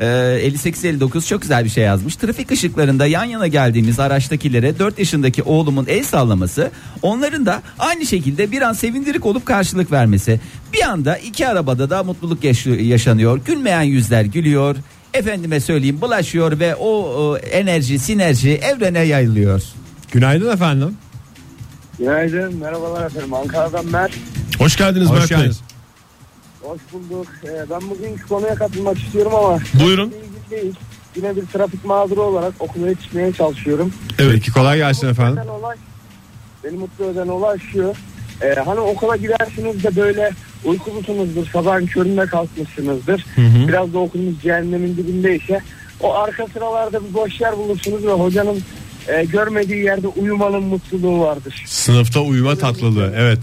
[0.00, 2.16] Ee, 58-59 çok güzel bir şey yazmış.
[2.16, 6.70] Trafik ışıklarında yan yana geldiğimiz araçtakilere 4 yaşındaki oğlumun el sallaması,
[7.02, 10.40] onların da aynı şekilde bir an sevindirik olup karşılık vermesi.
[10.72, 13.40] Bir anda iki arabada da mutluluk yaş- yaşanıyor.
[13.44, 14.76] Gülmeyen yüzler gülüyor.
[15.14, 19.62] Efendime söyleyeyim bulaşıyor ve o, o enerji, sinerji evrene yayılıyor.
[20.12, 20.96] Günaydın efendim.
[21.98, 22.56] Günaydın.
[22.56, 23.34] Merhabalar efendim.
[23.34, 24.12] Ankara'dan Mert.
[24.58, 25.38] Hoş geldiniz Hoş Mert Bey.
[25.38, 25.60] geldiniz.
[26.62, 27.26] Hoş bulduk.
[27.44, 30.14] Ee, ben bugünkü konuya katılmak istiyorum ama Buyurun.
[30.50, 30.74] değil.
[31.16, 33.92] Yine bir trafik mağduru olarak okula yetişmeye çalışıyorum.
[34.18, 34.32] Evet.
[34.34, 35.38] Peki kolay gelsin efendim.
[35.38, 35.76] Eden olay,
[36.64, 37.92] beni mutlu eden olay şu.
[38.42, 40.30] Ee, hani okula gidersiniz de böyle
[40.64, 41.46] uykulusunuzdur.
[41.46, 43.26] Sabahın köründe kalkmışsınızdır.
[43.68, 45.60] Biraz da okulunuz cehennemin dibindeyse
[46.00, 48.62] o arka sıralarda bir boş yer bulursunuz ve hocanın
[49.08, 51.62] e, görmediği yerde uyumanın mutluluğu vardır.
[51.66, 53.38] Sınıfta uyuma tatlılığı evet.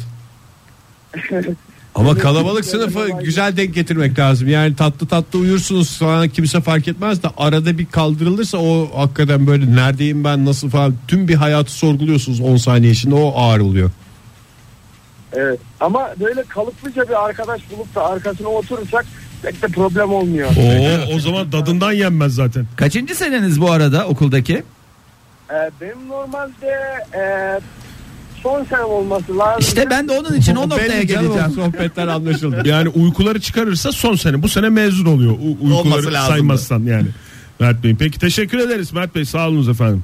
[1.99, 4.47] Ama kalabalık sınıfı güzel denk getirmek lazım.
[4.47, 9.75] Yani tatlı tatlı uyursunuz sonra kimse fark etmez de arada bir kaldırılırsa o hakikaten böyle
[9.75, 13.91] neredeyim ben nasıl falan tüm bir hayatı sorguluyorsunuz 10 saniye içinde o ağır oluyor.
[15.33, 15.59] Evet.
[15.79, 19.05] Ama böyle kalıplıca bir arkadaş bulup da arkasına oturursak
[19.43, 20.49] pek de problem olmuyor.
[20.49, 22.65] Oo, o zaman dadından yenmez zaten.
[22.75, 24.63] Kaçıncı seneniz bu arada okuldaki?
[25.51, 27.23] Ee, benim normalde e,
[28.43, 29.59] son senem olması lazım.
[29.59, 31.51] İşte ben de onun için o noktaya geleceğim.
[31.55, 32.61] sohbetler anlaşıldı.
[32.65, 34.43] Yani uykuları çıkarırsa son sene.
[34.43, 35.31] Bu sene mezun oluyor.
[35.31, 37.07] U- uykuları saymazsan yani.
[37.59, 37.95] Mert Bey.
[37.99, 39.25] Peki teşekkür ederiz Mert Bey.
[39.25, 40.03] Sağ olunuz efendim.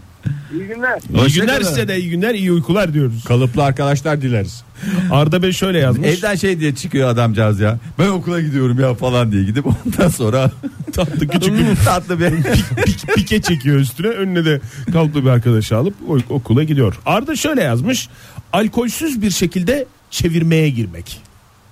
[0.54, 1.00] İyi günler.
[1.28, 3.24] İyi günler size de iyi günler iyi uykular diyoruz.
[3.24, 4.64] Kalıplı arkadaşlar dileriz.
[5.12, 6.08] Arda Bey şöyle yazmış.
[6.10, 7.80] Evden şey diye çıkıyor adamcağız ya.
[8.00, 10.52] Ben okula gidiyorum ya falan diye gidip ondan sonra
[10.94, 14.08] tatlı küçük bir tatlı bir pik- pike çekiyor üstüne.
[14.08, 14.62] Önüne de
[14.94, 16.96] kalıplı bir arkadaşı alıp o- okula gidiyor.
[17.06, 18.10] Arda şöyle yazmış.
[18.54, 21.22] Alkolsüz bir şekilde çevirmeye girmek.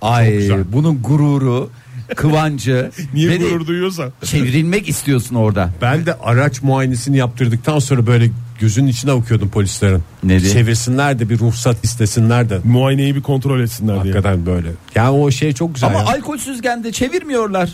[0.01, 1.69] Ay bunun gururu,
[2.15, 2.91] kıvancı.
[3.13, 4.09] Niye de gurur duyuyorsa.
[4.23, 5.69] Çevrilmek istiyorsun orada.
[5.81, 8.29] Ben de araç muayenesini yaptırdıktan sonra böyle
[8.59, 10.03] gözünün içine okuyordum polislerin.
[10.23, 10.51] Neydi?
[10.51, 12.59] Çevirsinler de bir ruhsat istesinler de.
[12.63, 14.13] Muayeneyi bir kontrol etsinler diye.
[14.13, 14.67] Hakikaten böyle.
[14.95, 15.89] Yani o şey çok güzel.
[15.89, 16.05] Ama ya.
[16.05, 17.69] alkolsüzken de çevirmiyorlar.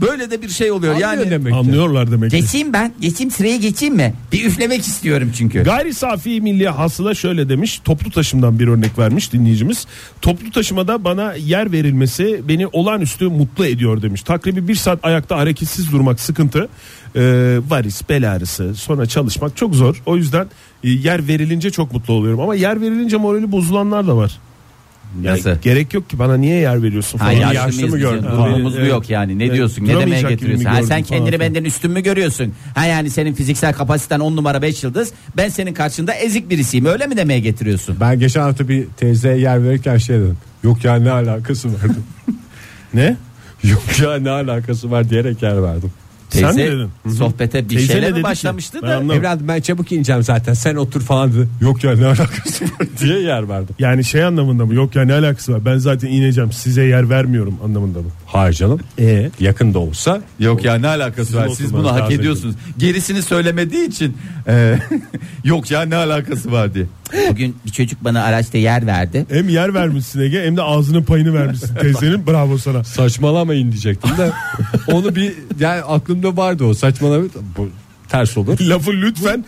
[0.00, 0.94] Böyle de bir şey oluyor.
[0.94, 1.58] Anlıyor yani demek ki.
[1.58, 2.40] Anlıyorlar demek ki.
[2.40, 2.92] geçeyim ben.
[3.00, 4.14] Geçeyim sıraya geçeyim mi?
[4.32, 5.62] Bir üflemek istiyorum çünkü.
[5.62, 7.80] Gayri safi milli hasıla şöyle demiş.
[7.84, 9.86] Toplu taşımdan bir örnek vermiş dinleyicimiz.
[10.22, 14.22] Toplu taşımada bana yer verilmesi beni olağanüstü mutlu ediyor demiş.
[14.22, 16.68] Takribi bir saat ayakta hareketsiz durmak sıkıntı.
[17.16, 20.02] Ee, varis, bel ağrısı, sonra çalışmak çok zor.
[20.06, 20.46] O yüzden
[20.84, 22.40] e, yer verilince çok mutlu oluyorum.
[22.40, 24.38] Ama yer verilince morali bozulanlar da var.
[25.22, 25.50] Yani Nasıl?
[25.62, 27.36] gerek yok ki bana niye yer veriyorsun Ha, falan.
[27.38, 28.22] yaşlı yaşlı mıyız mı gördün?
[28.22, 29.38] Durumumuz mu yok yani?
[29.38, 29.54] Ne Evet.
[29.54, 29.84] diyorsun?
[29.84, 30.64] Ne demeye getiriyorsun?
[30.64, 31.40] Ha, sen falan kendini filan.
[31.40, 32.52] benden üstün mü görüyorsun?
[32.74, 35.12] Ha yani senin fiziksel kapasiten 10 numara 5 yıldız.
[35.36, 36.86] Ben senin karşında ezik birisiyim.
[36.86, 37.96] Öyle mi demeye getiriyorsun?
[38.00, 40.38] Ben geçen hafta bir teyzeye yer verirken şey dedim.
[40.64, 42.04] Yok ya ne alakası var dedim.
[42.94, 43.16] Ne?
[43.64, 45.92] Yok ya ne alakası var diyerek yer verdim.
[46.28, 47.10] Sen Teyze mi dedin?
[47.18, 48.22] sohbete bir Teyze ne dedi mi ki?
[48.22, 48.96] başlamıştı Ben da?
[48.96, 49.20] anlamadım.
[49.20, 51.48] Evladım ben çabuk ineceğim zaten sen otur falan dedi.
[51.60, 52.70] Yok ya ne alakası var
[53.00, 53.74] diye yer verdim.
[53.78, 54.74] Yani şey anlamında mı?
[54.74, 55.64] Yok ya ne alakası var?
[55.64, 56.52] Ben zaten ineceğim.
[56.52, 58.08] Size yer vermiyorum anlamında mı?
[58.32, 58.80] Hayır canım.
[58.98, 61.48] E Yakında olsa Yok ya ne alakası var?
[61.48, 62.54] Siz bunu hak ediyorsunuz.
[62.78, 64.16] Gerisini söylemediği için
[64.48, 64.78] e,
[65.44, 66.84] yok ya ne alakası var diye.
[67.30, 69.26] Bugün bir çocuk bana araçta yer verdi.
[69.30, 72.84] Hem yer vermişsin Ege hem de ağzının payını vermişsin teyzenin bravo sana.
[72.84, 74.30] saçmalamayın diyecektim de
[74.92, 77.68] onu bir yani aklımda vardı o saçmalamayın bu
[78.08, 78.58] ters olur.
[78.68, 79.44] Lafı lütfen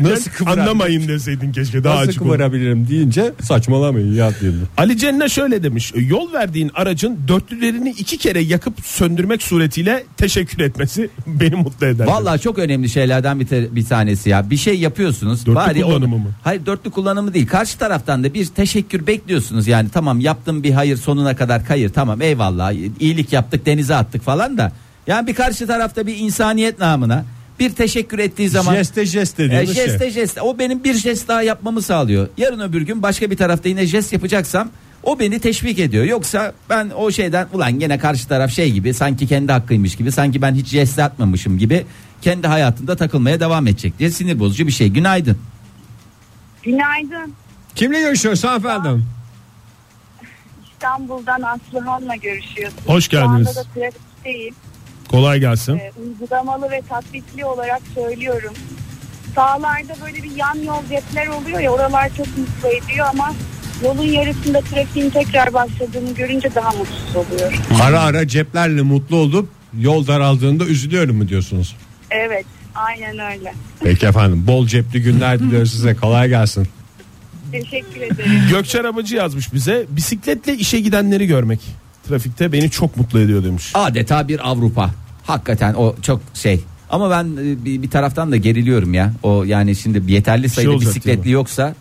[0.00, 2.28] Nasıl kıvırar- anlamayın deseydin keşke daha Nasıl açık olur.
[2.30, 4.68] kıvırabilirim deyince saçmalamayın ya diyelim.
[4.76, 5.92] Ali Cenne şöyle demiş.
[5.96, 12.06] Yol verdiğin aracın dörtlülerini iki kere yakıp söndürmek suretiyle teşekkür etmesi beni mutlu eder.
[12.06, 14.50] Vallahi çok önemli şeylerden bir, te- bir tanesi ya.
[14.50, 15.46] Bir şey yapıyorsunuz.
[15.46, 16.30] Dörtlü bari kullanımı onu- mı?
[16.44, 17.46] Hayır dörtlü kullanımı değil.
[17.46, 19.66] Karşı taraftan da bir teşekkür bekliyorsunuz.
[19.66, 21.88] Yani tamam yaptım bir hayır sonuna kadar kayır.
[21.92, 24.72] Tamam eyvallah iyilik yaptık denize attık falan da.
[25.06, 27.24] Yani bir karşı tarafta bir insaniyet namına
[27.60, 29.86] bir teşekkür ettiği zaman Jeste jeste e, dediğimiz şey.
[29.86, 32.28] jeste jeste o benim bir jest daha yapmamı sağlıyor.
[32.36, 34.68] Yarın öbür gün başka bir tarafta yine jest yapacaksam
[35.02, 36.04] o beni teşvik ediyor.
[36.04, 40.42] Yoksa ben o şeyden ulan gene karşı taraf şey gibi sanki kendi hakkıymış gibi sanki
[40.42, 41.86] ben hiç jest atmamışım gibi
[42.22, 44.88] kendi hayatında takılmaya devam edecek diye sinir bozucu bir şey.
[44.88, 45.38] Günaydın.
[46.62, 47.34] Günaydın.
[47.74, 49.06] Kimle görüşüyoruz efendim?
[50.72, 52.78] İstanbul'dan Aslıhan'la görüşüyorsun.
[52.86, 53.56] Hoş Şu anda geldiniz.
[53.56, 54.54] da trafikteyim.
[55.10, 55.76] Kolay gelsin.
[55.76, 58.52] Ee, uygulamalı ve tatbikli olarak söylüyorum.
[59.34, 63.34] Sağlarda böyle bir yan yol cepler oluyor ya oralar çok mutlu ediyor ama
[63.84, 67.58] yolun yarısında trafiğin tekrar başladığını görünce daha mutsuz oluyorum.
[67.82, 69.48] Ara ara ceplerle mutlu olup
[69.78, 71.76] yol daraldığında üzülüyorum mu diyorsunuz?
[72.10, 72.44] Evet
[72.74, 73.54] aynen öyle.
[73.84, 76.68] Peki efendim bol cepli günler diliyoruz size kolay gelsin.
[77.52, 78.30] Teşekkür ederim.
[78.50, 79.86] Gökçer Abacı yazmış bize.
[79.88, 81.60] Bisikletle işe gidenleri görmek.
[82.10, 83.70] Trafikte beni çok mutlu ediyor demiş.
[83.74, 84.90] Adeta bir Avrupa.
[85.26, 86.60] Hakikaten o çok şey.
[86.90, 89.12] Ama ben e, bir, bir taraftan da geriliyorum ya.
[89.22, 91.74] O yani şimdi yeterli sayıda olacak bisikletli değil yoksa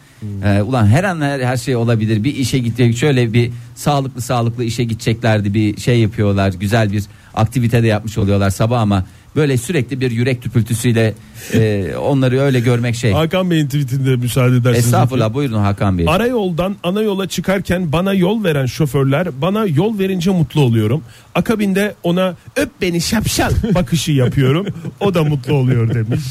[0.43, 2.23] e, ulan her an her, her şey olabilir.
[2.23, 5.53] Bir işe gidecek şöyle bir sağlıklı sağlıklı işe gideceklerdi.
[5.53, 6.53] Bir şey yapıyorlar.
[6.53, 7.03] Güzel bir
[7.33, 9.05] aktivite de yapmış oluyorlar sabah ama
[9.39, 11.13] böyle sürekli bir yürek tüpültüsüyle
[11.53, 13.11] e, onları öyle görmek şey.
[13.11, 14.85] Hakan Bey'in tweetinde müsaade ederseniz.
[14.85, 16.05] Estağfurullah buyurun Hakan Bey.
[16.09, 21.03] Ara yoldan ana yola çıkarken bana yol veren şoförler bana yol verince mutlu oluyorum.
[21.35, 24.67] Akabinde ona öp beni şapşal bakışı yapıyorum.
[24.99, 26.23] O da mutlu oluyor demiş.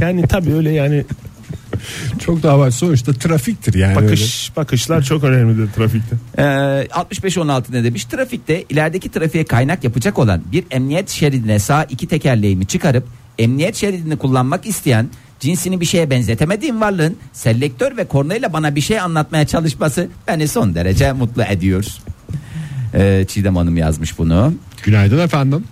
[0.00, 1.04] Yani tabii öyle yani
[2.18, 3.96] Çok daha var sonuçta trafiktir yani.
[3.96, 6.16] bakış bakışlar çok önemlidir trafikte.
[6.38, 8.04] Ee, 65-16 ne demiş?
[8.04, 13.04] Trafikte ilerideki trafiğe kaynak yapacak olan bir emniyet şeridine sağ iki tekerleğimi çıkarıp
[13.38, 15.08] emniyet şeridini kullanmak isteyen
[15.40, 20.74] cinsini bir şeye benzetemediğim varlığın selektör ve kornayla bana bir şey anlatmaya çalışması beni son
[20.74, 21.84] derece mutlu ediyor.
[22.94, 24.54] Ee, Çiğdem Hanım yazmış bunu.
[24.82, 25.64] Günaydın efendim.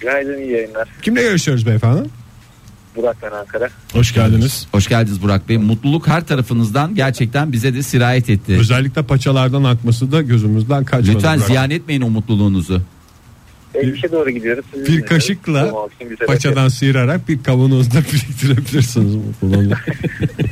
[0.00, 0.88] Günaydın iyi yayınlar.
[1.02, 2.08] Kimle görüşüyoruz beyefendi?
[2.96, 3.68] Burak ben Ankara.
[3.92, 4.66] Hoş geldiniz.
[4.72, 5.58] Hoş geldiniz Burak Bey.
[5.58, 8.56] Mutluluk her tarafınızdan gerçekten bize de sirayet etti.
[8.60, 11.16] Özellikle paçalardan akması da gözümüzden kaçmadı.
[11.16, 11.46] Lütfen Burak.
[11.46, 12.82] ziyan etmeyin o mutluluğunuzu.
[13.74, 14.64] E, işe doğru gidiyoruz.
[14.88, 15.74] Bir kaşıkla
[16.26, 19.14] paçadan sıyırarak bir kavanozda biriktirebilirsiniz.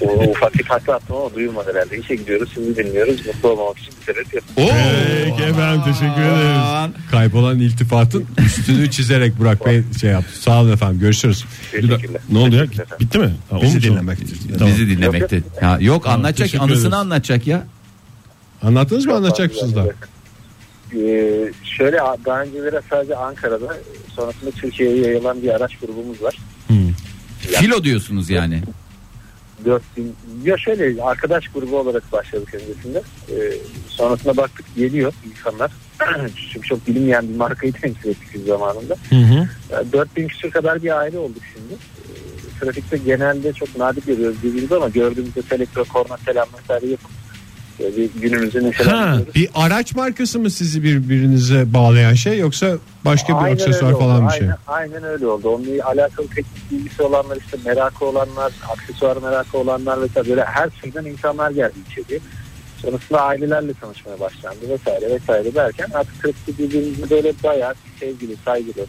[0.01, 1.99] O, ufak bir takla attım ama duyulmadı herhalde.
[1.99, 3.27] İşe gidiyoruz sizi dinliyoruz.
[3.27, 4.45] Mutlu olmamak için bir sebep yok.
[4.57, 6.91] Peki efendim teşekkür ederiz.
[7.11, 10.39] Kaybolan iltifatın üstünü çizerek Burak Bey şey yaptı.
[10.43, 11.45] Sağ olun efendim görüşürüz.
[11.73, 12.01] Teşekkürler.
[12.33, 12.65] Ne oldu ya?
[13.01, 13.33] Bitti mi?
[13.51, 14.39] Ha, Bizi dinlemektir.
[14.59, 14.75] Tamam.
[14.75, 15.43] Bizi dinlemekte.
[15.63, 16.93] Ya, yok anlatacak anısını ederiz.
[16.95, 17.67] anlatacak ya.
[18.63, 19.87] Anlattınız mı anlatacak mısınız da?
[20.97, 23.77] Ee, şöyle daha önceleri sadece Ankara'da
[24.17, 26.39] sonrasında Türkiye'ye yayılan bir araç grubumuz var.
[27.39, 28.63] Filo diyorsunuz yani.
[29.65, 33.03] 4000 ya şöyle arkadaş grubu olarak başladık öncesinde.
[33.31, 33.53] Ee,
[33.89, 35.71] sonrasında baktık geliyor insanlar.
[36.53, 38.97] Çünkü çok bilinmeyen bir markayı temsil ettik biz zamanında.
[39.11, 39.49] Hı hı.
[39.73, 41.75] Yani 4000 küsur kadar bir aile olduk şimdi.
[41.75, 47.11] Ee, trafikte genelde çok nadir görüyoruz birbirimizi ama gördüğümüzde selektör, korna, selam vesaire yapıp
[47.97, 49.35] bir günümüzü neşelendiriyoruz.
[49.35, 54.33] Bir araç markası mı sizi birbirinize bağlayan şey yoksa başka bir Aynen aksesuar falan oldu.
[54.33, 54.49] bir şey?
[54.49, 55.49] Aynen, aynen öyle oldu.
[55.49, 61.05] Onunla alakalı teknik bilgisi olanlar işte merakı olanlar, aksesuar merakı olanlar vesaire böyle her türden
[61.05, 62.21] insanlar geldi içeriye.
[62.83, 68.87] Sonrasında ailelerle tanışmaya başlandı vesaire vesaire derken artık trafikte birbirimizi böyle bayağı sevgili, saygılı,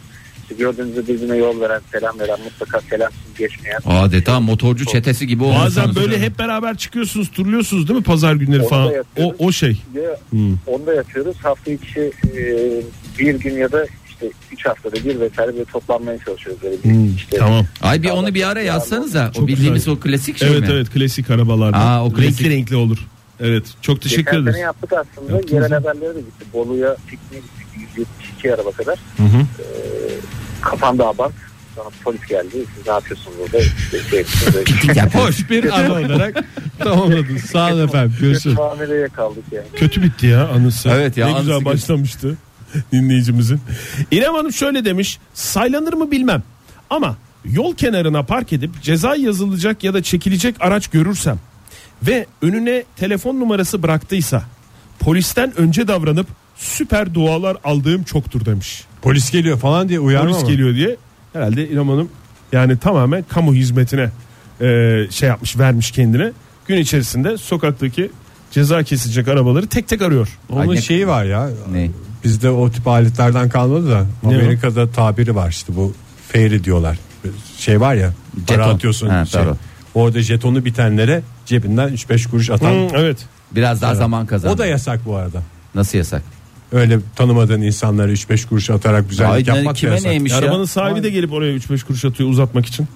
[0.54, 3.78] gördüğünüzde birbirine yol veren, selam veren, mutlaka selamsız geçmeyen.
[3.86, 5.96] Adeta motorcu çetesi gibi Bazen olmuşsunuz.
[5.96, 8.88] böyle hep beraber çıkıyorsunuz, turluyorsunuz değil mi pazar günleri Onu falan?
[8.92, 9.82] da O o şey.
[9.94, 10.56] Ya, Hmm.
[10.66, 11.36] Onu da yapıyoruz.
[11.42, 12.00] Hafta içi
[12.36, 12.70] e,
[13.18, 16.62] bir gün ya da işte üç haftada bir vesaire böyle toplanmaya çalışıyoruz.
[16.62, 17.66] Böyle bir, Hmm, işte, Tamam.
[17.82, 19.28] Ay bir onu bir ara yazsanıza.
[19.30, 19.94] O Çok bildiğimiz güzel.
[19.94, 20.68] o klasik şey Evet mi?
[20.72, 21.76] evet klasik arabalarda.
[21.78, 22.40] Aa, o klasik.
[22.42, 22.98] Renkli renkli olur.
[23.40, 24.54] Evet çok teşekkür Geçen ederiz.
[24.54, 25.32] sene yaptık aslında.
[25.32, 26.44] Yaptınız Yerel haberlere de gitti.
[26.52, 27.42] Bolu'ya gittik.
[27.80, 28.98] 172 araba kadar.
[29.16, 29.46] Hı hı.
[30.60, 31.34] Kapandı Abant.
[31.74, 32.50] Sonra polis geldi.
[32.76, 33.58] Siz ne yapıyorsunuz burada?
[33.58, 34.24] İşte şey,
[34.94, 36.44] Ya, Hoş bir an olarak
[36.78, 37.42] tamamladınız.
[37.42, 38.16] Sağ olun efendim.
[38.20, 38.56] Görüşürüz.
[38.56, 39.66] Muameleye kaldık yani.
[39.76, 40.88] Kötü bitti ya anısı.
[40.88, 42.36] Evet ya, Ne anısı güzel başlamıştı
[42.92, 43.60] dinleyicimizin.
[44.10, 45.18] İrem Hanım şöyle demiş.
[45.34, 46.42] Saylanır mı bilmem.
[46.90, 51.38] Ama yol kenarına park edip ceza yazılacak ya da çekilecek araç görürsem
[52.02, 54.42] ve önüne telefon numarası bıraktıysa
[55.00, 56.26] polisten önce davranıp
[56.56, 58.84] süper dualar aldığım çoktur demiş.
[59.02, 60.48] Polis geliyor falan diye uyarma Polis mı?
[60.50, 60.96] geliyor diye
[61.32, 62.08] herhalde İrem Hanım
[62.52, 64.10] yani tamamen kamu hizmetine
[64.60, 64.66] e,
[65.10, 66.32] şey yapmış vermiş kendine.
[66.66, 68.10] Gün içerisinde sokaktaki
[68.50, 70.28] ceza kesilecek arabaları tek tek arıyor.
[70.50, 71.50] Onun Ay ne- şeyi var ya.
[71.72, 71.90] Ne?
[72.24, 74.32] Bizde o tip aletlerden kalmadı da Ne o?
[74.40, 75.94] Amerika'da tabiri var işte bu
[76.32, 76.98] fairy diyorlar.
[77.58, 78.12] Şey var ya
[78.46, 78.74] para Jeton.
[78.74, 79.08] atıyorsun.
[79.08, 79.42] Ha, şey.
[79.42, 79.54] tabii.
[79.94, 82.70] Orada jetonu bitenlere cebinden 3-5 kuruş atan.
[82.72, 83.18] Hı, evet.
[83.52, 84.52] Biraz daha zaman kazan.
[84.52, 85.42] O da yasak bu arada.
[85.74, 86.22] Nasıl yasak?
[86.74, 90.06] Öyle tanımadığın insanlara 3-5 kuruş atarak güzellik Ay, ne- yapmak da kime yasak.
[90.06, 90.38] neymiş ya?
[90.38, 92.86] Arabanın sahibi de gelip oraya 3-5 kuruş atıyor uzatmak için.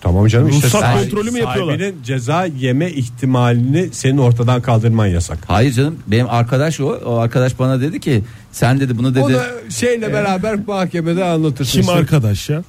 [0.00, 1.78] Tamam canım işte Ruhsat sahibi- kontrolü mü yapıyorlar?
[1.78, 5.38] Sahibinin ceza yeme ihtimalini senin ortadan kaldırman yasak.
[5.46, 6.86] Hayır canım benim arkadaş o.
[6.86, 9.20] O arkadaş bana dedi ki sen dedi bunu dedi.
[9.24, 9.36] Onu
[9.70, 11.72] şeyle beraber mahkemede anlatırsın.
[11.72, 12.62] Kim İşte arkadaş ya?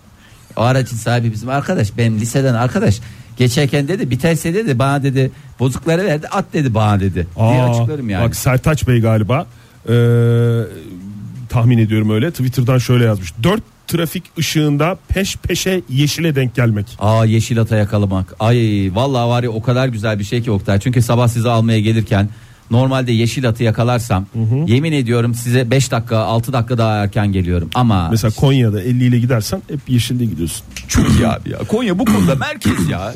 [0.57, 1.97] O aracın sahibi bizim arkadaş.
[1.97, 2.99] Benim liseden arkadaş.
[3.37, 7.13] Geçerken dedi biterse dedi bana dedi bozukları verdi at dedi bana dedi.
[7.13, 8.25] diye Aa, açıklarım yani.
[8.27, 9.47] Bak Sertaç Bey galiba
[9.89, 10.61] ee,
[11.49, 13.33] tahmin ediyorum öyle Twitter'dan şöyle yazmış.
[13.43, 16.85] 4 trafik ışığında peş peşe yeşile denk gelmek.
[16.99, 18.35] Aa yeşil ata yakalamak.
[18.39, 20.79] Ay vallahi var ya o kadar güzel bir şey ki Oktay.
[20.79, 22.29] Çünkü sabah sizi almaya gelirken
[22.71, 24.25] normalde yeşil atı yakalarsam
[24.67, 27.69] yemin ediyorum size 5 dakika 6 dakika daha erken geliyorum.
[27.75, 30.65] Ama Mesela Konya'da 50 ile gidersen hep yeşilde gidiyorsun.
[30.87, 31.57] çok iyi abi ya.
[31.57, 33.11] Konya bu konuda merkez ya.